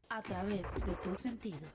[0.08, 1.70] a través de tus sentidos.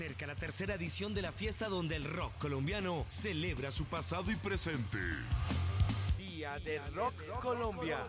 [0.00, 4.34] Acerca la tercera edición de la fiesta donde el rock colombiano celebra su pasado y
[4.34, 4.96] presente.
[6.16, 8.06] Día del Rock Colombia.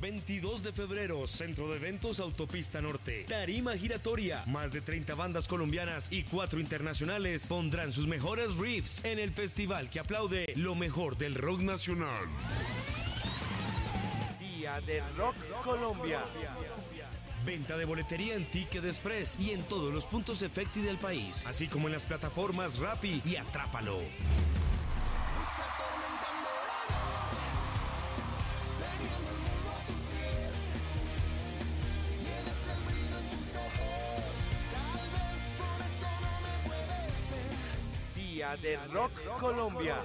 [0.00, 3.26] 22 de febrero, Centro de Eventos Autopista Norte.
[3.28, 4.42] Tarima giratoria.
[4.46, 9.90] Más de 30 bandas colombianas y 4 internacionales pondrán sus mejores riffs en el festival
[9.90, 12.24] que aplaude lo mejor del rock nacional.
[14.38, 16.24] Día del Rock Colombia.
[17.44, 21.68] Venta de boletería en Ticket Express y en todos los puntos efecti del país, así
[21.68, 23.98] como en las plataformas Rappi y Atrápalo.
[38.14, 39.96] Día del Rock Colombia.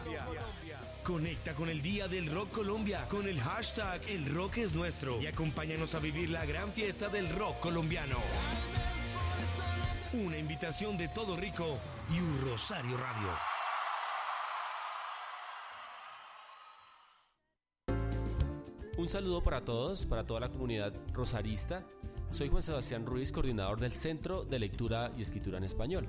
[1.06, 5.28] Conecta con el Día del Rock Colombia con el hashtag El Rock es Nuestro y
[5.28, 8.18] acompáñanos a vivir la gran fiesta del rock colombiano.
[10.14, 11.78] Una invitación de Todo Rico
[12.12, 13.28] y un Rosario Radio.
[18.98, 21.86] Un saludo para todos, para toda la comunidad rosarista.
[22.32, 26.08] Soy Juan Sebastián Ruiz, coordinador del Centro de Lectura y Escritura en Español.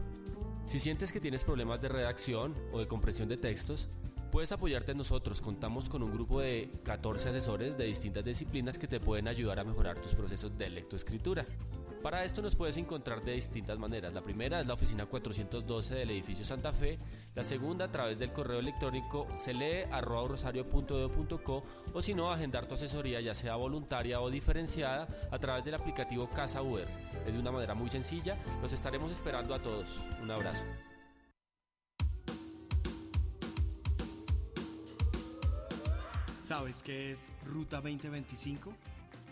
[0.65, 3.89] Si sientes que tienes problemas de redacción o de comprensión de textos,
[4.31, 5.41] puedes apoyarte en nosotros.
[5.41, 9.65] Contamos con un grupo de 14 asesores de distintas disciplinas que te pueden ayudar a
[9.65, 11.45] mejorar tus procesos de lectoescritura.
[12.03, 14.15] Para esto nos puedes encontrar de distintas maneras.
[14.15, 16.99] La primera es la oficina 412 del edificio Santa Fe.
[17.35, 23.35] La segunda a través del correo electrónico celee.rosario.edu.co o si no, agendar tu asesoría ya
[23.35, 26.87] sea voluntaria o diferenciada a través del aplicativo Casa UR.
[27.27, 28.37] Es de una manera muy sencilla.
[28.63, 29.89] Los estaremos esperando a todos.
[30.23, 30.63] Un abrazo.
[36.47, 38.73] ¿Sabes qué es Ruta 2025?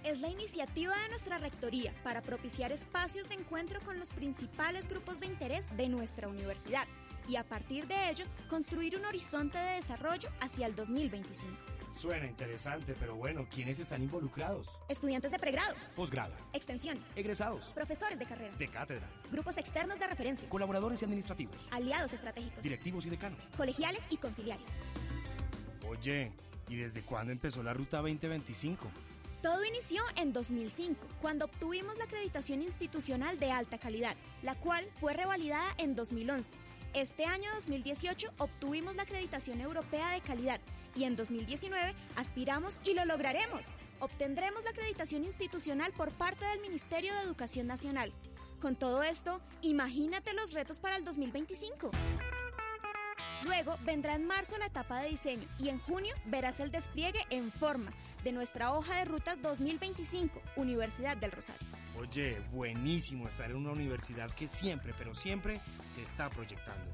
[0.02, 5.20] Es la iniciativa de nuestra Rectoría para propiciar espacios de encuentro con los principales grupos
[5.20, 6.88] de interés de nuestra universidad
[7.28, 11.56] y a partir de ello construir un horizonte de desarrollo hacia el 2025.
[11.88, 14.66] Suena interesante, pero bueno, ¿quiénes están involucrados?
[14.88, 20.48] Estudiantes de pregrado, Posgrado, extensión, egresados, profesores de carrera, de cátedra, grupos externos de referencia,
[20.48, 23.38] colaboradores y administrativos, aliados estratégicos, directivos y decanos.
[23.56, 24.80] colegiales y conciliarios.
[25.88, 26.32] Oye,
[26.68, 28.90] ¿y desde cuándo empezó la Ruta 2025?
[29.42, 35.12] Todo inició en 2005, cuando obtuvimos la acreditación institucional de alta calidad, la cual fue
[35.12, 36.54] revalidada en 2011.
[36.94, 40.60] Este año 2018 obtuvimos la acreditación europea de calidad
[40.94, 43.74] y en 2019 aspiramos y lo lograremos.
[44.00, 48.12] Obtendremos la acreditación institucional por parte del Ministerio de Educación Nacional.
[48.60, 51.90] Con todo esto, imagínate los retos para el 2025.
[53.44, 57.52] Luego vendrá en marzo la etapa de diseño y en junio verás el despliegue en
[57.52, 57.92] forma
[58.22, 61.66] de nuestra hoja de rutas 2025, Universidad del Rosario.
[61.98, 66.90] Oye, buenísimo estar en una universidad que siempre, pero siempre se está proyectando.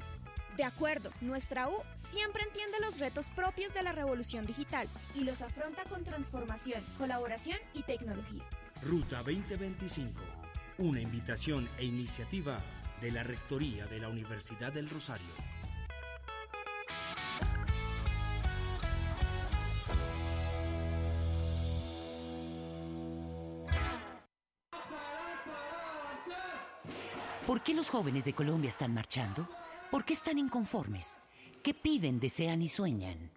[0.57, 5.43] De acuerdo, nuestra U siempre entiende los retos propios de la revolución digital y los
[5.43, 8.43] afronta con transformación, colaboración y tecnología.
[8.83, 10.21] Ruta 2025,
[10.79, 12.61] una invitación e iniciativa
[13.01, 15.50] de la Rectoría de la Universidad del Rosario.
[27.51, 29.49] ¿Por qué los jóvenes de Colombia están marchando?
[29.91, 31.19] ¿Por qué están inconformes?
[31.65, 33.29] ¿Qué piden, desean y sueñan?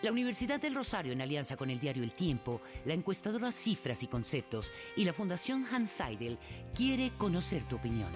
[0.00, 4.06] La Universidad del Rosario, en alianza con el diario El Tiempo, la encuestadora Cifras y
[4.06, 6.38] Conceptos y la Fundación Hans Seidel,
[6.74, 8.08] quiere conocer tu opinión.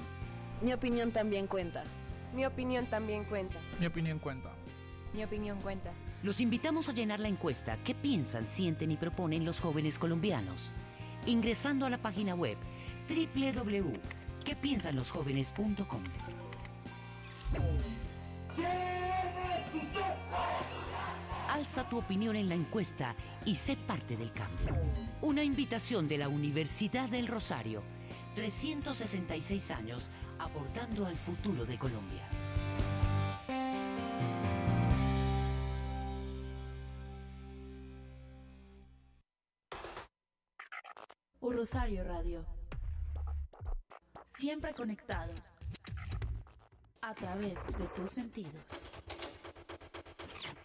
[0.62, 1.84] Mi opinión también cuenta.
[2.34, 3.58] Mi opinión también cuenta.
[3.78, 4.50] Mi opinión cuenta.
[5.12, 5.92] Mi opinión cuenta.
[6.22, 10.72] Los invitamos a llenar la encuesta ¿Qué piensan, sienten y proponen los jóvenes colombianos?
[11.26, 12.56] Ingresando a la página web
[14.46, 16.02] www.quepiensanlosjóvenes.com.
[21.50, 24.76] Alza tu opinión en la encuesta y sé parte del cambio.
[25.22, 27.82] Una invitación de la Universidad del Rosario.
[28.34, 32.28] 366 años aportando al futuro de Colombia.
[41.40, 42.55] Un Rosario Radio.
[44.36, 45.54] Siempre conectados
[47.00, 48.52] a través de tus sentidos.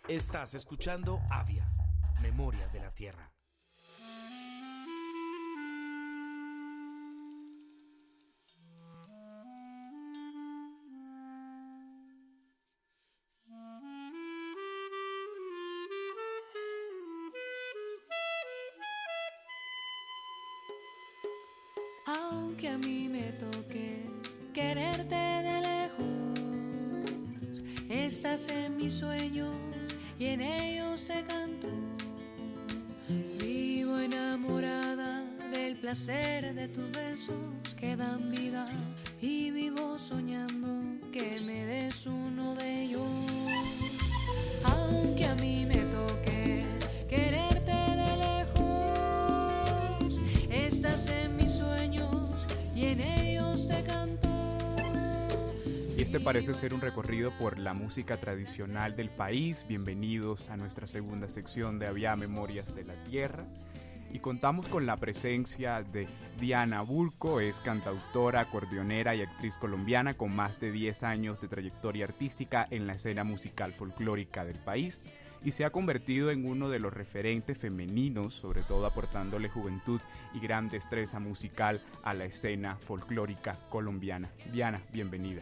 [0.10, 1.72] Estás escuchando Avia,
[2.22, 3.32] Memorias de la Tierra.
[39.22, 40.68] Y vivo soñando
[41.12, 43.04] que me des uno de ellos.
[44.64, 46.64] Aunque a mí me toque
[47.08, 54.28] quererte de lejos, estás en mis sueños y en ellos te canto.
[55.96, 59.64] Y este parece ser un recorrido por la música tradicional del país.
[59.68, 63.46] Bienvenidos a nuestra segunda sección de Avia Memorias de la Tierra.
[64.14, 66.08] Y contamos con la presencia de
[66.38, 72.06] Diana Bulco, es cantautora, acordeonera y actriz colombiana con más de 10 años de trayectoria
[72.06, 75.02] artística en la escena musical folclórica del país
[75.44, 80.02] y se ha convertido en uno de los referentes femeninos, sobre todo aportándole juventud
[80.34, 84.30] y gran destreza musical a la escena folclórica colombiana.
[84.52, 85.42] Diana, bienvenida.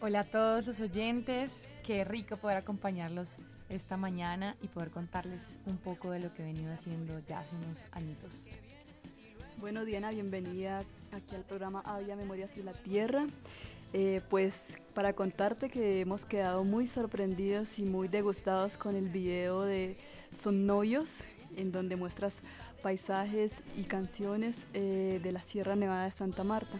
[0.00, 3.36] Hola a todos los oyentes, qué rico poder acompañarlos
[3.68, 7.54] esta mañana y poder contarles un poco de lo que he venido haciendo ya hace
[7.56, 8.32] unos añitos.
[9.58, 13.26] Bueno, Diana, bienvenida aquí al programa Avia Memorias de la Tierra.
[13.92, 14.54] Eh, pues
[14.94, 19.96] para contarte que hemos quedado muy sorprendidos y muy degustados con el video de
[20.42, 21.08] Son Novios,
[21.56, 22.34] en donde muestras
[22.82, 26.78] paisajes y canciones eh, de la Sierra Nevada de Santa Marta.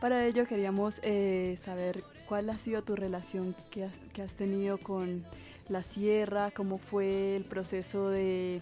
[0.00, 5.24] Para ello queríamos eh, saber cuál ha sido tu relación que has tenido con
[5.68, 8.60] la sierra, cómo fue el proceso de,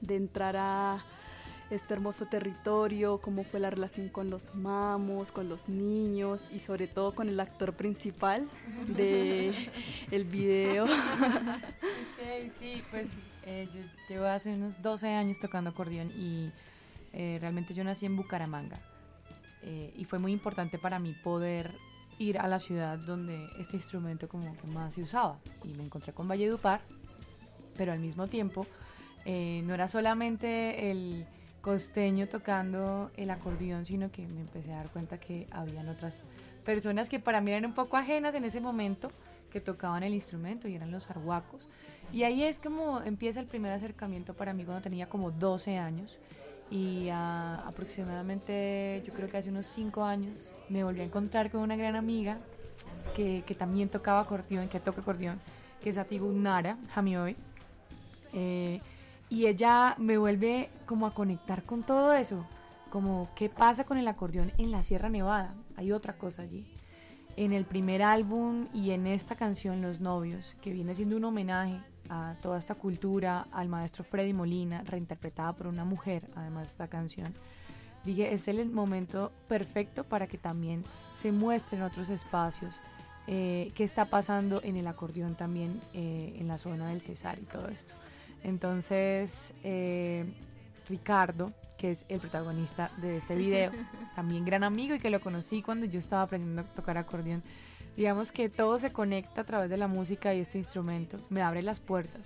[0.00, 1.04] de entrar a
[1.70, 6.86] este hermoso territorio, cómo fue la relación con los mamos, con los niños y sobre
[6.86, 8.48] todo con el actor principal
[8.86, 9.52] de
[10.10, 10.86] el video.
[12.60, 13.08] Sí, pues
[13.44, 16.50] eh, yo llevo hace unos 12 años tocando acordeón y
[17.12, 18.78] eh, realmente yo nací en Bucaramanga
[19.62, 21.72] eh, y fue muy importante para mí poder
[22.18, 26.12] ir a la ciudad donde este instrumento como que más se usaba y me encontré
[26.12, 26.80] con Valledupar,
[27.76, 28.66] pero al mismo tiempo
[29.24, 31.26] eh, no era solamente el
[31.60, 36.22] costeño tocando el acordeón, sino que me empecé a dar cuenta que habían otras
[36.64, 39.10] personas que para mí eran un poco ajenas en ese momento,
[39.50, 41.68] que tocaban el instrumento y eran los arhuacos.
[42.12, 46.18] Y ahí es como empieza el primer acercamiento para mí cuando tenía como 12 años
[46.70, 51.60] y ah, aproximadamente yo creo que hace unos 5 años me volví a encontrar con
[51.60, 52.38] una gran amiga
[53.14, 55.40] que, también tocaba acordeón, que toca acordeón,
[55.82, 57.36] que es Atigu Nara Jamioy.
[58.32, 58.80] Eh,
[59.28, 62.44] y ella me vuelve como a conectar con todo eso,
[62.90, 65.54] como qué pasa con el acordeón en la Sierra Nevada.
[65.76, 66.66] Hay otra cosa allí.
[67.36, 71.80] En el primer álbum y en esta canción Los Novios, que viene siendo un homenaje
[72.08, 76.88] a toda esta cultura, al maestro Freddy Molina, reinterpretada por una mujer, además de esta
[76.88, 77.34] canción,
[78.06, 80.84] dije, es el momento perfecto para que también
[81.14, 82.80] se muestren otros espacios,
[83.26, 87.44] eh, qué está pasando en el acordeón también eh, en la zona del Cesar y
[87.44, 87.92] todo esto.
[88.44, 90.24] Entonces, eh,
[90.88, 93.72] Ricardo, que es el protagonista de este video,
[94.14, 97.42] también gran amigo y que lo conocí cuando yo estaba aprendiendo a tocar acordeón,
[97.96, 101.62] digamos que todo se conecta a través de la música y este instrumento, me abre
[101.62, 102.22] las puertas.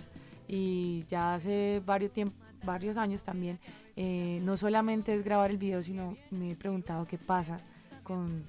[0.47, 2.11] Y ya hace varios,
[2.63, 3.57] varios años también,
[3.95, 7.57] eh, no solamente es grabar el video, sino me he preguntado qué pasa
[8.03, 8.43] con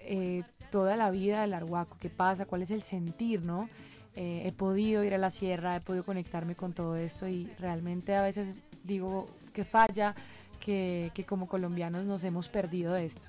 [0.00, 3.68] eh, toda la vida del arhuaco, qué pasa, cuál es el sentir, ¿no?
[4.16, 8.14] Eh, he podido ir a la sierra, he podido conectarme con todo esto y realmente
[8.14, 8.54] a veces
[8.84, 10.14] digo que falla,
[10.60, 13.28] que, que como colombianos nos hemos perdido de esto.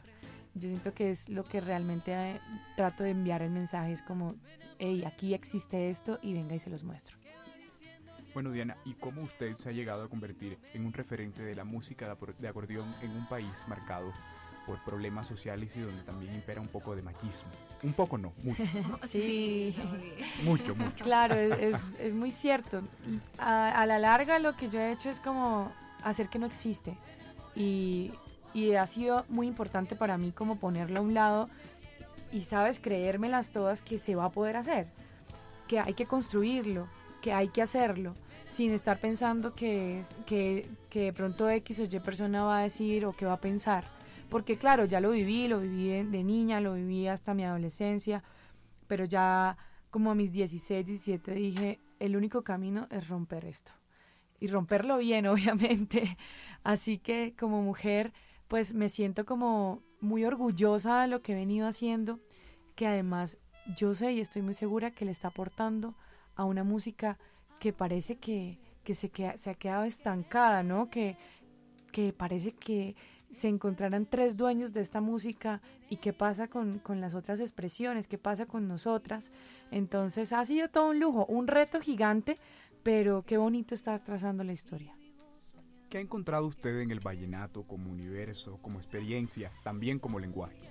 [0.54, 2.40] Yo siento que es lo que realmente eh,
[2.76, 4.36] trato de enviar el mensaje, es como,
[4.80, 7.18] hey, aquí existe esto y venga y se los muestro.
[8.36, 11.64] Bueno, Diana, ¿y cómo usted se ha llegado a convertir en un referente de la
[11.64, 14.12] música de acordeón en un país marcado
[14.68, 17.48] por problemas sociales y donde también impera un poco de machismo?
[17.82, 18.62] Un poco no, mucho.
[19.08, 19.74] Sí,
[20.44, 21.02] Mucho, mucho.
[21.06, 22.82] Claro, es, es- es muy cierto.
[23.38, 25.72] A, a la larga lo que yo he hecho es como
[26.04, 26.98] hacer que no existe.
[27.56, 28.12] Y,
[28.54, 31.50] y ha sido muy importante para mí como ponerlo a un lado
[32.34, 34.88] y, sabes, creérmelas todas que se va a poder hacer.
[35.70, 36.90] Que hay que construirlo,
[37.22, 38.14] que hay que hacerlo,
[38.56, 43.06] sin estar pensando que, que, que de pronto X o Y persona va a decir
[43.06, 43.84] o que va a pensar.
[44.30, 48.24] Porque claro, ya lo viví, lo viví de, de niña, lo viví hasta mi adolescencia,
[48.88, 49.58] pero ya
[49.92, 53.74] como a mis 16, 17 dije, el único camino es romper esto.
[54.40, 56.18] Y romperlo bien, obviamente.
[56.64, 58.14] Así que como mujer,
[58.48, 62.22] pues me siento como muy orgullosa de lo que he venido haciendo,
[62.76, 63.38] que además
[63.76, 65.96] yo sé y estoy muy segura que le está aportando
[66.36, 67.18] a una música
[67.66, 70.88] que parece que, que se, queda- se ha quedado estancada, ¿no?
[70.92, 71.18] Que,
[71.92, 72.96] que parece que
[73.32, 78.08] se encontraran tres dueños de esta música y qué pasa con, con las otras expresiones,
[78.08, 79.32] qué pasa con nosotras.
[79.72, 82.38] Entonces ha sido todo un lujo, un reto gigante,
[82.84, 84.96] pero qué bonito estar trazando la historia.
[85.90, 90.70] ¿Qué ha encontrado usted en el vallenato como universo, como experiencia, también como lenguaje?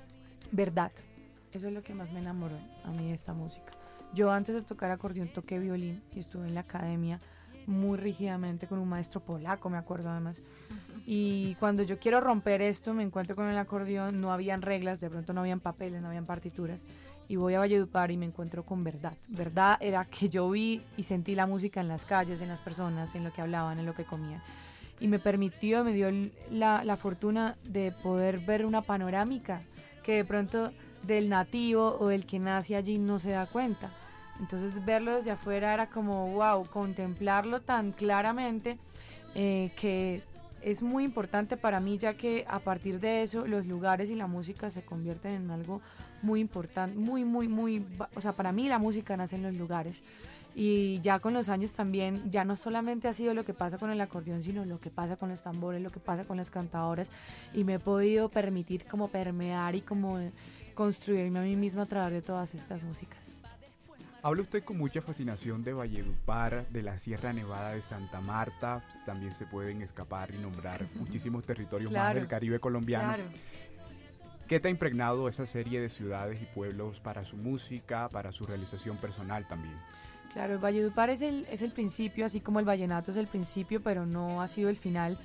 [0.52, 0.92] Verdad.
[1.50, 3.72] Eso es lo que más me enamoró a mí de esta música.
[4.14, 7.20] Yo antes de tocar acordeón toqué violín y estuve en la academia
[7.66, 10.40] muy rígidamente con un maestro polaco, me acuerdo además.
[11.06, 15.10] Y cuando yo quiero romper esto, me encuentro con el acordeón, no habían reglas, de
[15.10, 16.84] pronto no habían papeles, no habían partituras.
[17.26, 19.14] Y voy a Valledupar y me encuentro con verdad.
[19.28, 23.14] Verdad era que yo vi y sentí la música en las calles, en las personas,
[23.14, 24.42] en lo que hablaban, en lo que comían.
[25.00, 26.08] Y me permitió, me dio
[26.50, 29.62] la, la fortuna de poder ver una panorámica
[30.02, 30.70] que de pronto
[31.02, 33.90] del nativo o del que nace allí no se da cuenta.
[34.40, 38.78] Entonces verlo desde afuera era como, wow, contemplarlo tan claramente
[39.34, 40.22] eh, que
[40.62, 44.26] es muy importante para mí ya que a partir de eso los lugares y la
[44.26, 45.80] música se convierten en algo
[46.22, 50.02] muy importante, muy, muy, muy, o sea, para mí la música nace en los lugares.
[50.56, 53.90] Y ya con los años también, ya no solamente ha sido lo que pasa con
[53.90, 57.10] el acordeón, sino lo que pasa con los tambores, lo que pasa con las cantadoras.
[57.52, 60.18] Y me he podido permitir como permear y como
[60.74, 63.23] construirme a mí misma a través de todas estas músicas.
[64.24, 69.34] Habla usted con mucha fascinación de Valledupar, de la Sierra Nevada de Santa Marta, también
[69.34, 73.04] se pueden escapar y nombrar muchísimos territorios más Claro, del Caribe colombiano.
[73.04, 73.24] Claro.
[74.48, 78.46] ¿Qué te ha impregnado esa serie de ciudades y pueblos para su música, para su
[78.46, 79.74] realización personal también?
[80.32, 84.06] Claro, Valledupar es el, es el principio, así como el vallenato es el principio, pero
[84.06, 85.18] no ha sido el final.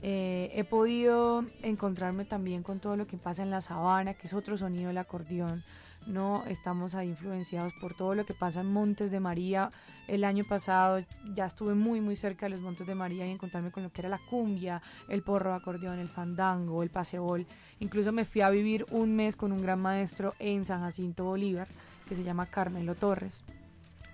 [0.00, 4.32] Eh, he podido encontrarme también con todo lo que pasa en la sabana, que es
[4.32, 5.64] otro sonido del acordeón.
[6.06, 9.70] No estamos ahí influenciados por todo lo que pasa en Montes de María.
[10.06, 11.02] El año pasado
[11.34, 14.02] ya estuve muy muy cerca de los Montes de María y encontrarme con lo que
[14.02, 17.46] era la cumbia, el porro de acordeón, el fandango, el paseol.
[17.80, 21.68] Incluso me fui a vivir un mes con un gran maestro en San Jacinto Bolívar
[22.08, 23.42] que se llama Carmelo Torres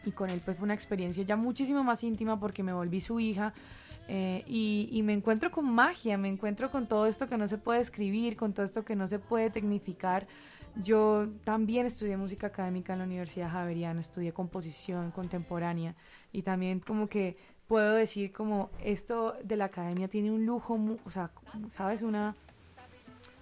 [0.05, 3.21] y con él pues fue una experiencia ya muchísimo más íntima porque me volví su
[3.21, 3.53] hija
[4.09, 7.59] eh, y, y me encuentro con magia, me encuentro con todo esto que no se
[7.59, 10.27] puede escribir, con todo esto que no se puede tecnificar.
[10.77, 15.95] Yo también estudié música académica en la Universidad Javeriana, estudié composición contemporánea
[16.33, 21.11] y también como que puedo decir como esto de la academia tiene un lujo, o
[21.11, 21.31] sea,
[21.71, 22.35] sabes, una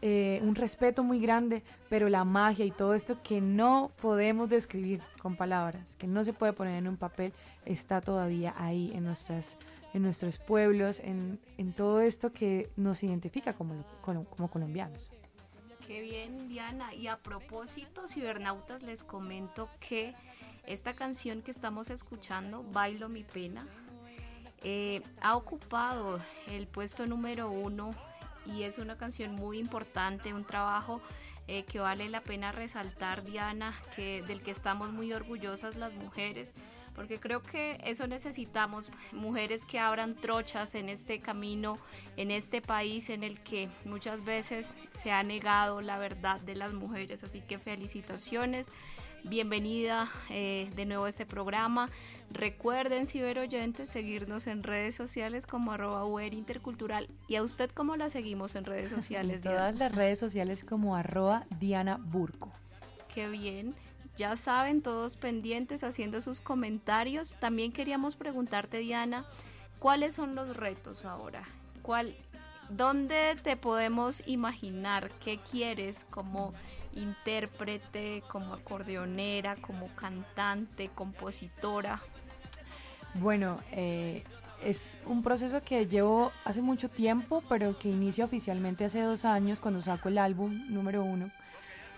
[0.00, 5.00] eh, un respeto muy grande, pero la magia y todo esto que no podemos describir
[5.20, 7.32] con palabras, que no se puede poner en un papel,
[7.64, 9.56] está todavía ahí en, nuestras,
[9.94, 15.10] en nuestros pueblos, en, en todo esto que nos identifica como, como, como colombianos.
[15.88, 16.92] Qué bien, Diana.
[16.92, 20.14] Y a propósito, cibernautas, les comento que
[20.66, 23.66] esta canción que estamos escuchando, Bailo mi pena,
[24.62, 27.92] eh, ha ocupado el puesto número uno
[28.44, 31.00] y es una canción muy importante, un trabajo
[31.46, 36.50] eh, que vale la pena resaltar, Diana, que, del que estamos muy orgullosas las mujeres,
[36.98, 41.76] porque creo que eso necesitamos, mujeres que abran trochas en este camino,
[42.16, 46.72] en este país en el que muchas veces se ha negado la verdad de las
[46.72, 48.66] mujeres, así que felicitaciones.
[49.22, 51.88] Bienvenida eh, de nuevo a este programa.
[52.32, 57.08] Recuerden, ciberoyentes, seguirnos en redes sociales como arroba UER Intercultural.
[57.28, 59.56] ¿Y a usted cómo la seguimos en redes sociales, En Diana?
[59.56, 62.50] todas las redes sociales como arroba Diana Burco.
[63.14, 63.76] Qué bien.
[64.18, 67.36] Ya saben, todos pendientes haciendo sus comentarios.
[67.38, 69.24] También queríamos preguntarte, Diana,
[69.78, 71.44] ¿cuáles son los retos ahora?
[71.82, 72.16] ¿Cuál,
[72.68, 75.12] ¿Dónde te podemos imaginar?
[75.24, 76.52] ¿Qué quieres como
[76.94, 82.02] intérprete, como acordeonera, como cantante, compositora?
[83.14, 84.24] Bueno, eh,
[84.64, 89.60] es un proceso que llevo hace mucho tiempo, pero que inicio oficialmente hace dos años
[89.60, 91.30] cuando saco el álbum número uno.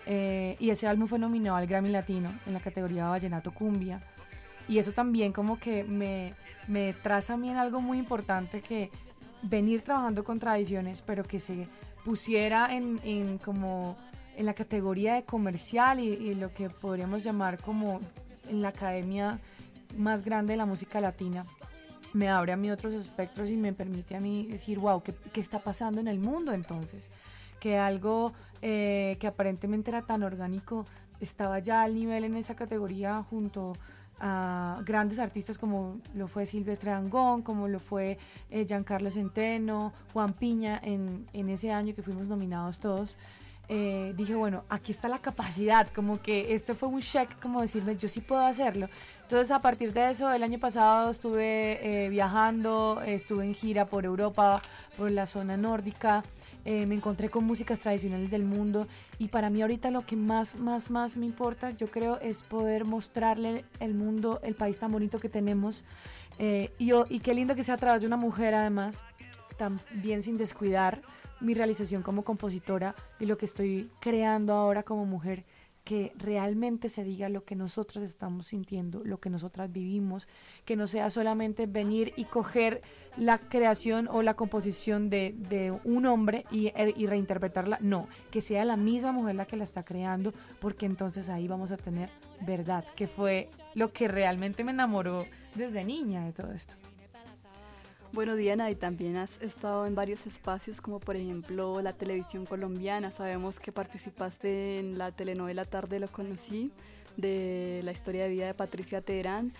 [0.05, 4.01] Eh, y ese álbum fue nominado al Grammy Latino en la categoría Vallenato Cumbia.
[4.67, 6.33] Y eso también como que me,
[6.67, 8.89] me traza a mí en algo muy importante que
[9.43, 11.67] venir trabajando con tradiciones, pero que se
[12.05, 13.97] pusiera en, en como
[14.35, 17.99] en la categoría de comercial y, y lo que podríamos llamar como
[18.47, 19.39] en la academia
[19.97, 21.45] más grande de la música latina
[22.13, 25.41] me abre a mí otros espectros y me permite a mí decir, wow, ¿qué, qué
[25.41, 27.09] está pasando en el mundo entonces?
[27.61, 30.85] Que algo eh, que aparentemente era tan orgánico
[31.21, 33.73] estaba ya al nivel en esa categoría junto
[34.19, 38.17] a grandes artistas como lo fue Silvestre Angón, como lo fue
[38.49, 43.17] eh, Giancarlo Centeno, Juan Piña en, en ese año que fuimos nominados todos.
[43.73, 47.95] eh, dije, bueno, aquí está la capacidad, como que este fue un check, como decirme,
[47.95, 48.89] yo sí puedo hacerlo.
[49.21, 54.03] Entonces, a partir de eso, el año pasado estuve eh, viajando, estuve en gira por
[54.03, 54.61] Europa,
[54.97, 56.21] por la zona nórdica,
[56.65, 58.87] eh, me encontré con músicas tradicionales del mundo
[59.17, 62.85] y para mí ahorita lo que más, más, más me importa, yo creo, es poder
[62.85, 65.83] mostrarle el mundo, el país tan bonito que tenemos.
[66.39, 69.01] Eh, y, y qué lindo que sea a través de una mujer, además,
[69.57, 71.01] también sin descuidar
[71.39, 75.43] mi realización como compositora y lo que estoy creando ahora como mujer,
[75.83, 80.27] que realmente se diga lo que nosotras estamos sintiendo, lo que nosotras vivimos,
[80.65, 82.81] que no sea solamente venir y coger
[83.17, 88.41] la creación o la composición de, de un hombre y, er, y reinterpretarla, no, que
[88.41, 92.09] sea la misma mujer la que la está creando, porque entonces ahí vamos a tener
[92.41, 95.25] verdad, que fue lo que realmente me enamoró
[95.55, 96.75] desde niña de todo esto.
[98.13, 103.09] Bueno, Diana, y también has estado en varios espacios, como por ejemplo la televisión colombiana.
[103.09, 106.73] Sabemos que participaste en la telenovela Tarde lo conocí,
[107.15, 109.51] de la historia de vida de Patricia Teherán.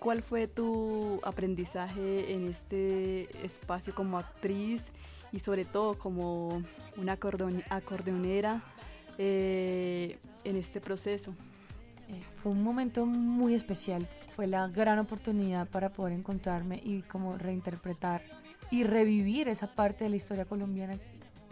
[0.00, 4.82] ¿Cuál fue tu aprendizaje en este espacio como actriz
[5.30, 6.60] y sobre todo como
[6.96, 8.62] una acordeon- acordeonera
[9.16, 11.34] eh, en este proceso?
[12.08, 14.08] Eh, fue un momento muy especial.
[14.42, 18.22] Fue la gran oportunidad para poder encontrarme y como reinterpretar
[18.72, 20.96] y revivir esa parte de la historia colombiana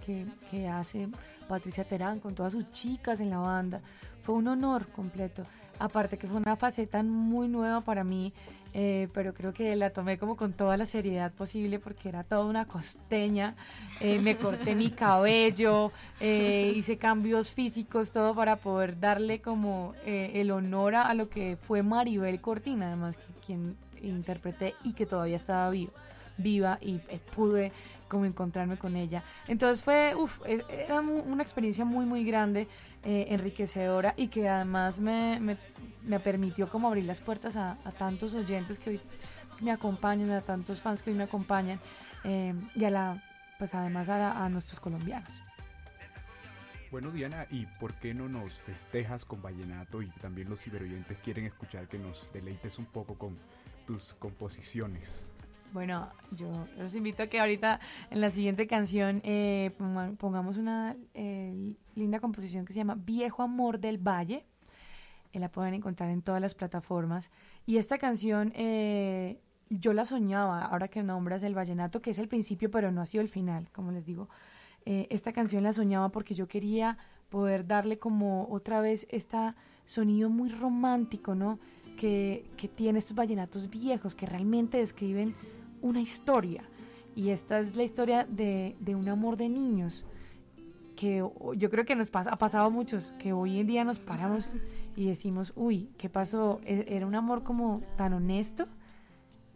[0.04, 1.08] que, que hace
[1.48, 3.80] Patricia Terán con todas sus chicas en la banda.
[4.24, 5.44] Fue un honor completo.
[5.78, 8.32] Aparte que fue una faceta muy nueva para mí,
[8.72, 12.44] eh, pero creo que la tomé como con toda la seriedad posible porque era toda
[12.44, 13.56] una costeña.
[14.00, 20.32] Eh, me corté mi cabello, eh, hice cambios físicos, todo para poder darle como eh,
[20.34, 25.36] el honor a, lo que fue Maribel Cortina, además que quien interpreté y que todavía
[25.36, 25.92] estaba viva,
[26.38, 26.98] viva y
[27.34, 27.72] pude
[28.08, 29.22] como encontrarme con ella.
[29.48, 32.68] Entonces fue, uf, e- era una experiencia muy, muy grande,
[33.02, 35.40] enriquecedora y que además me,
[36.04, 39.00] me permitió como abrir las puertas a, a tantos oyentes que hoy
[39.60, 41.78] me acompañan, a tantos fans que hoy me acompañan
[42.24, 43.22] eh, y a la,
[43.58, 45.30] pues además a, la- a nuestros colombianos.
[46.90, 51.44] Bueno, Diana, ¿y por qué no nos festejas con vallenato y también los ciberoyentes quieren
[51.46, 53.38] escuchar que nos deleites un poco con
[53.86, 55.24] tus composiciones?
[55.72, 57.78] Bueno, yo los invito a que ahorita
[58.10, 59.70] en la siguiente canción eh,
[60.18, 64.44] pongamos una eh, linda composición que se llama Viejo Amor del Valle.
[65.32, 67.30] La pueden encontrar en todas las plataformas.
[67.66, 72.28] Y esta canción eh, yo la soñaba, ahora que nombras el vallenato, que es el
[72.28, 74.28] principio, pero no ha sido el final, como les digo.
[74.84, 79.36] Eh, esta canción la soñaba porque yo quería poder darle como otra vez este
[79.86, 81.60] sonido muy romántico, ¿no?
[81.96, 85.34] Que, que tiene estos vallenatos viejos que realmente describen
[85.80, 86.64] una historia.
[87.14, 90.04] Y esta es la historia de, de un amor de niños
[91.00, 91.24] que
[91.56, 94.52] yo creo que nos pasa, ha pasado a muchos, que hoy en día nos paramos
[94.96, 96.60] y decimos, uy, ¿qué pasó?
[96.62, 98.66] E- Era un amor como tan honesto,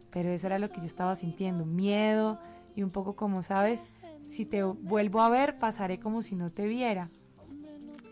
[0.09, 2.39] pero eso era lo que yo estaba sintiendo, miedo
[2.75, 3.91] y un poco como, ¿sabes?
[4.27, 7.09] Si te vuelvo a ver, pasaré como si no te viera.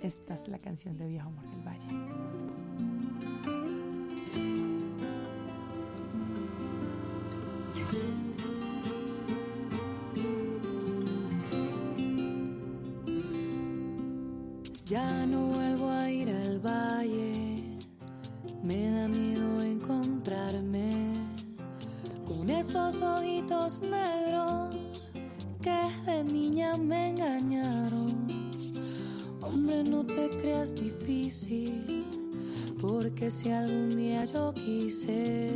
[0.03, 2.22] Esta es la canción de Viejo Amor del Valle.
[14.85, 17.63] Ya no vuelvo a ir al valle,
[18.61, 21.13] me da miedo encontrarme
[22.25, 24.75] con esos ojitos negros
[25.61, 28.27] que de niña me engañaron.
[29.41, 32.05] Hombre, no te creas difícil,
[32.81, 35.49] porque si algún día yo quise,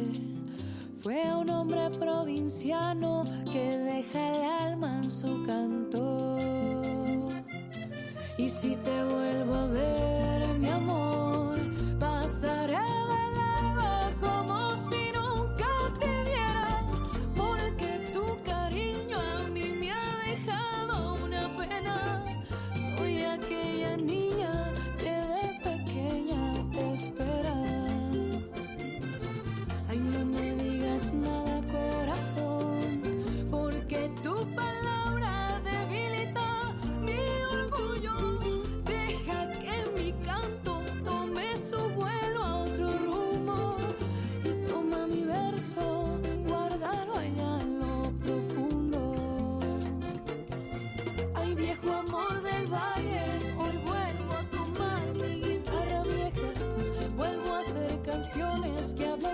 [1.01, 6.56] fue un hombre provinciano que deja el alma en su canto.
[8.37, 11.16] Y si te vuelvo a ver, mi amor,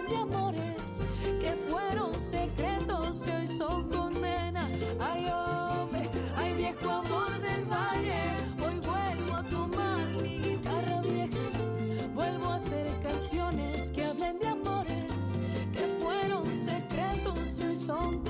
[0.10, 1.06] de amores
[1.40, 4.68] que fueron secretos y hoy son condena.
[5.00, 8.22] Ay, hombre, ay, viejo amor del valle,
[8.66, 11.40] hoy vuelvo a tomar mi guitarra vieja,
[12.14, 15.28] vuelvo a hacer canciones que hablen de amores
[15.72, 18.23] que fueron secretos y hoy son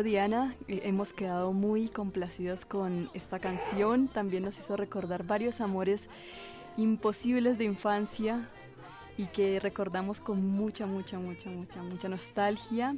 [0.00, 4.08] Diana, eh, hemos quedado muy complacidos con esta canción.
[4.08, 6.00] También nos hizo recordar varios amores
[6.78, 8.48] imposibles de infancia
[9.18, 12.96] y que recordamos con mucha, mucha, mucha, mucha, mucha nostalgia.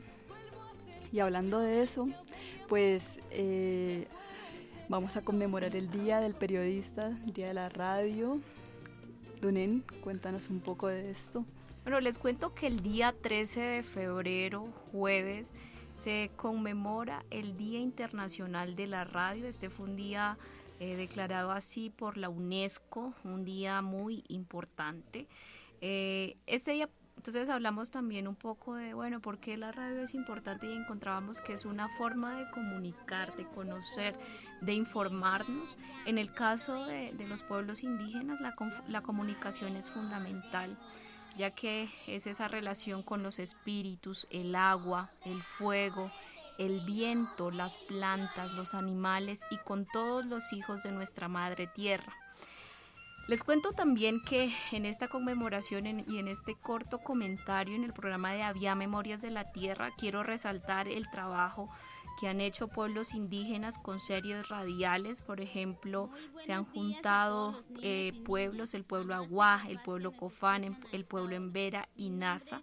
[1.12, 2.06] Y hablando de eso,
[2.68, 4.06] pues eh,
[4.88, 8.38] vamos a conmemorar el Día del Periodista, el Día de la Radio.
[9.40, 11.44] Dunen, cuéntanos un poco de esto.
[11.82, 15.48] Bueno, les cuento que el día 13 de febrero, jueves,
[16.04, 19.48] se conmemora el Día Internacional de la Radio.
[19.48, 20.36] Este fue un día
[20.78, 25.26] eh, declarado así por la UNESCO, un día muy importante.
[25.80, 30.12] Eh, este día, entonces hablamos también un poco de, bueno, por qué la radio es
[30.12, 34.14] importante y encontrábamos que es una forma de comunicar, de conocer,
[34.60, 35.74] de informarnos.
[36.04, 38.54] En el caso de, los pueblos indígenas, la,
[38.88, 40.76] la comunicación es fundamental
[41.36, 46.10] ya que es esa relación con los espíritus, el agua, el fuego,
[46.58, 52.14] el viento, las plantas, los animales y con todos los hijos de nuestra madre tierra.
[53.26, 58.32] Les cuento también que en esta conmemoración y en este corto comentario en el programa
[58.34, 61.70] de Avia Memorias de la Tierra quiero resaltar el trabajo
[62.18, 68.74] que han hecho pueblos indígenas con series radiales, por ejemplo, se han juntado eh, pueblos,
[68.74, 72.62] el pueblo Aguá, el pueblo Cofán, el pueblo Embera y Nasa,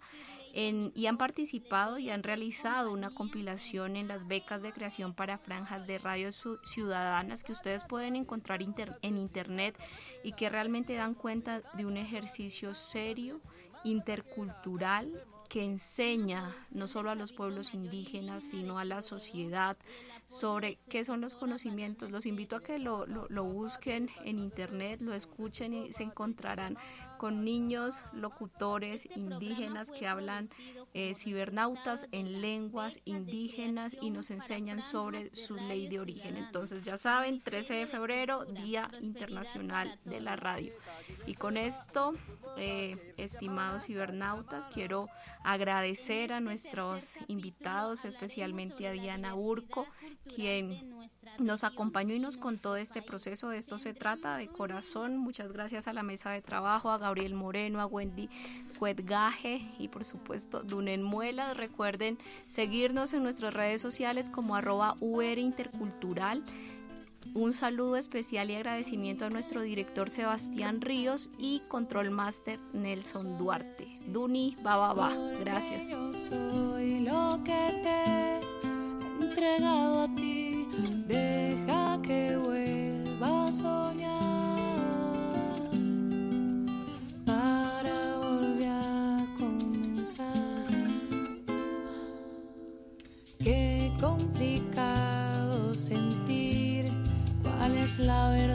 [0.54, 5.38] en, y han participado y han realizado una compilación en las becas de creación para
[5.38, 9.78] franjas de radio ciudadanas que ustedes pueden encontrar en internet
[10.22, 13.40] y que realmente dan cuenta de un ejercicio serio,
[13.84, 19.76] intercultural, que enseña no solo a los pueblos indígenas, sino a la sociedad
[20.24, 22.10] sobre qué son los conocimientos.
[22.10, 26.78] Los invito a que lo, lo, busquen en internet, lo escuchen y se encontrarán
[27.22, 30.48] con niños locutores indígenas que hablan
[30.92, 36.36] eh, cibernautas en lenguas indígenas y nos enseñan sobre su ley de origen.
[36.36, 40.74] Entonces ya saben, 13 de febrero, Día Internacional de la Radio.
[41.24, 42.12] Y con esto,
[42.56, 45.06] eh, estimados cibernautas, quiero
[45.44, 49.86] agradecer a nuestros invitados, especialmente a Diana Urco,
[50.34, 50.98] quien
[51.38, 53.48] nos acompañó y nos contó de este proceso.
[53.48, 55.16] De esto se trata de corazón.
[55.16, 58.28] Muchas gracias a la mesa de trabajo, a Gabriel Moreno, a Wendy
[58.78, 61.54] Cuetgaje y por supuesto Dunen Muela.
[61.54, 62.18] Recuerden
[62.48, 66.44] seguirnos en nuestras redes sociales como arroba UR Intercultural.
[67.34, 73.86] Un saludo especial y agradecimiento a nuestro director Sebastián Ríos y Control Master Nelson Duarte.
[74.06, 75.16] Duni, va, va, va.
[75.40, 75.82] Gracias.
[76.28, 80.21] soy lo que te he entregado a ti.
[81.06, 84.70] Deja que vuelva a soñar
[87.24, 90.66] para volver a comenzar.
[93.38, 96.86] Qué complicado sentir
[97.42, 98.51] cuál es la verdad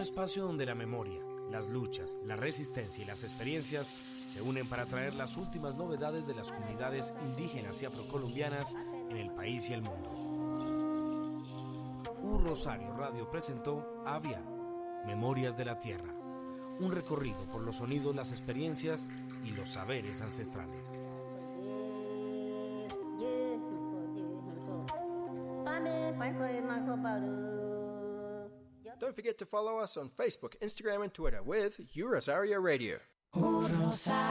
[0.00, 1.20] un espacio donde la memoria,
[1.50, 3.94] las luchas, la resistencia y las experiencias
[4.28, 8.74] se unen para traer las últimas novedades de las comunidades indígenas y afrocolombianas
[9.10, 10.10] en el país y el mundo.
[12.22, 14.42] U Rosario Radio presentó Avia,
[15.04, 16.14] Memorias de la Tierra,
[16.78, 19.10] un recorrido por los sonidos, las experiencias
[19.44, 21.02] y los saberes ancestrales.
[29.00, 32.98] Don't forget to follow us on Facebook, Instagram, and Twitter with U Rosario Radio.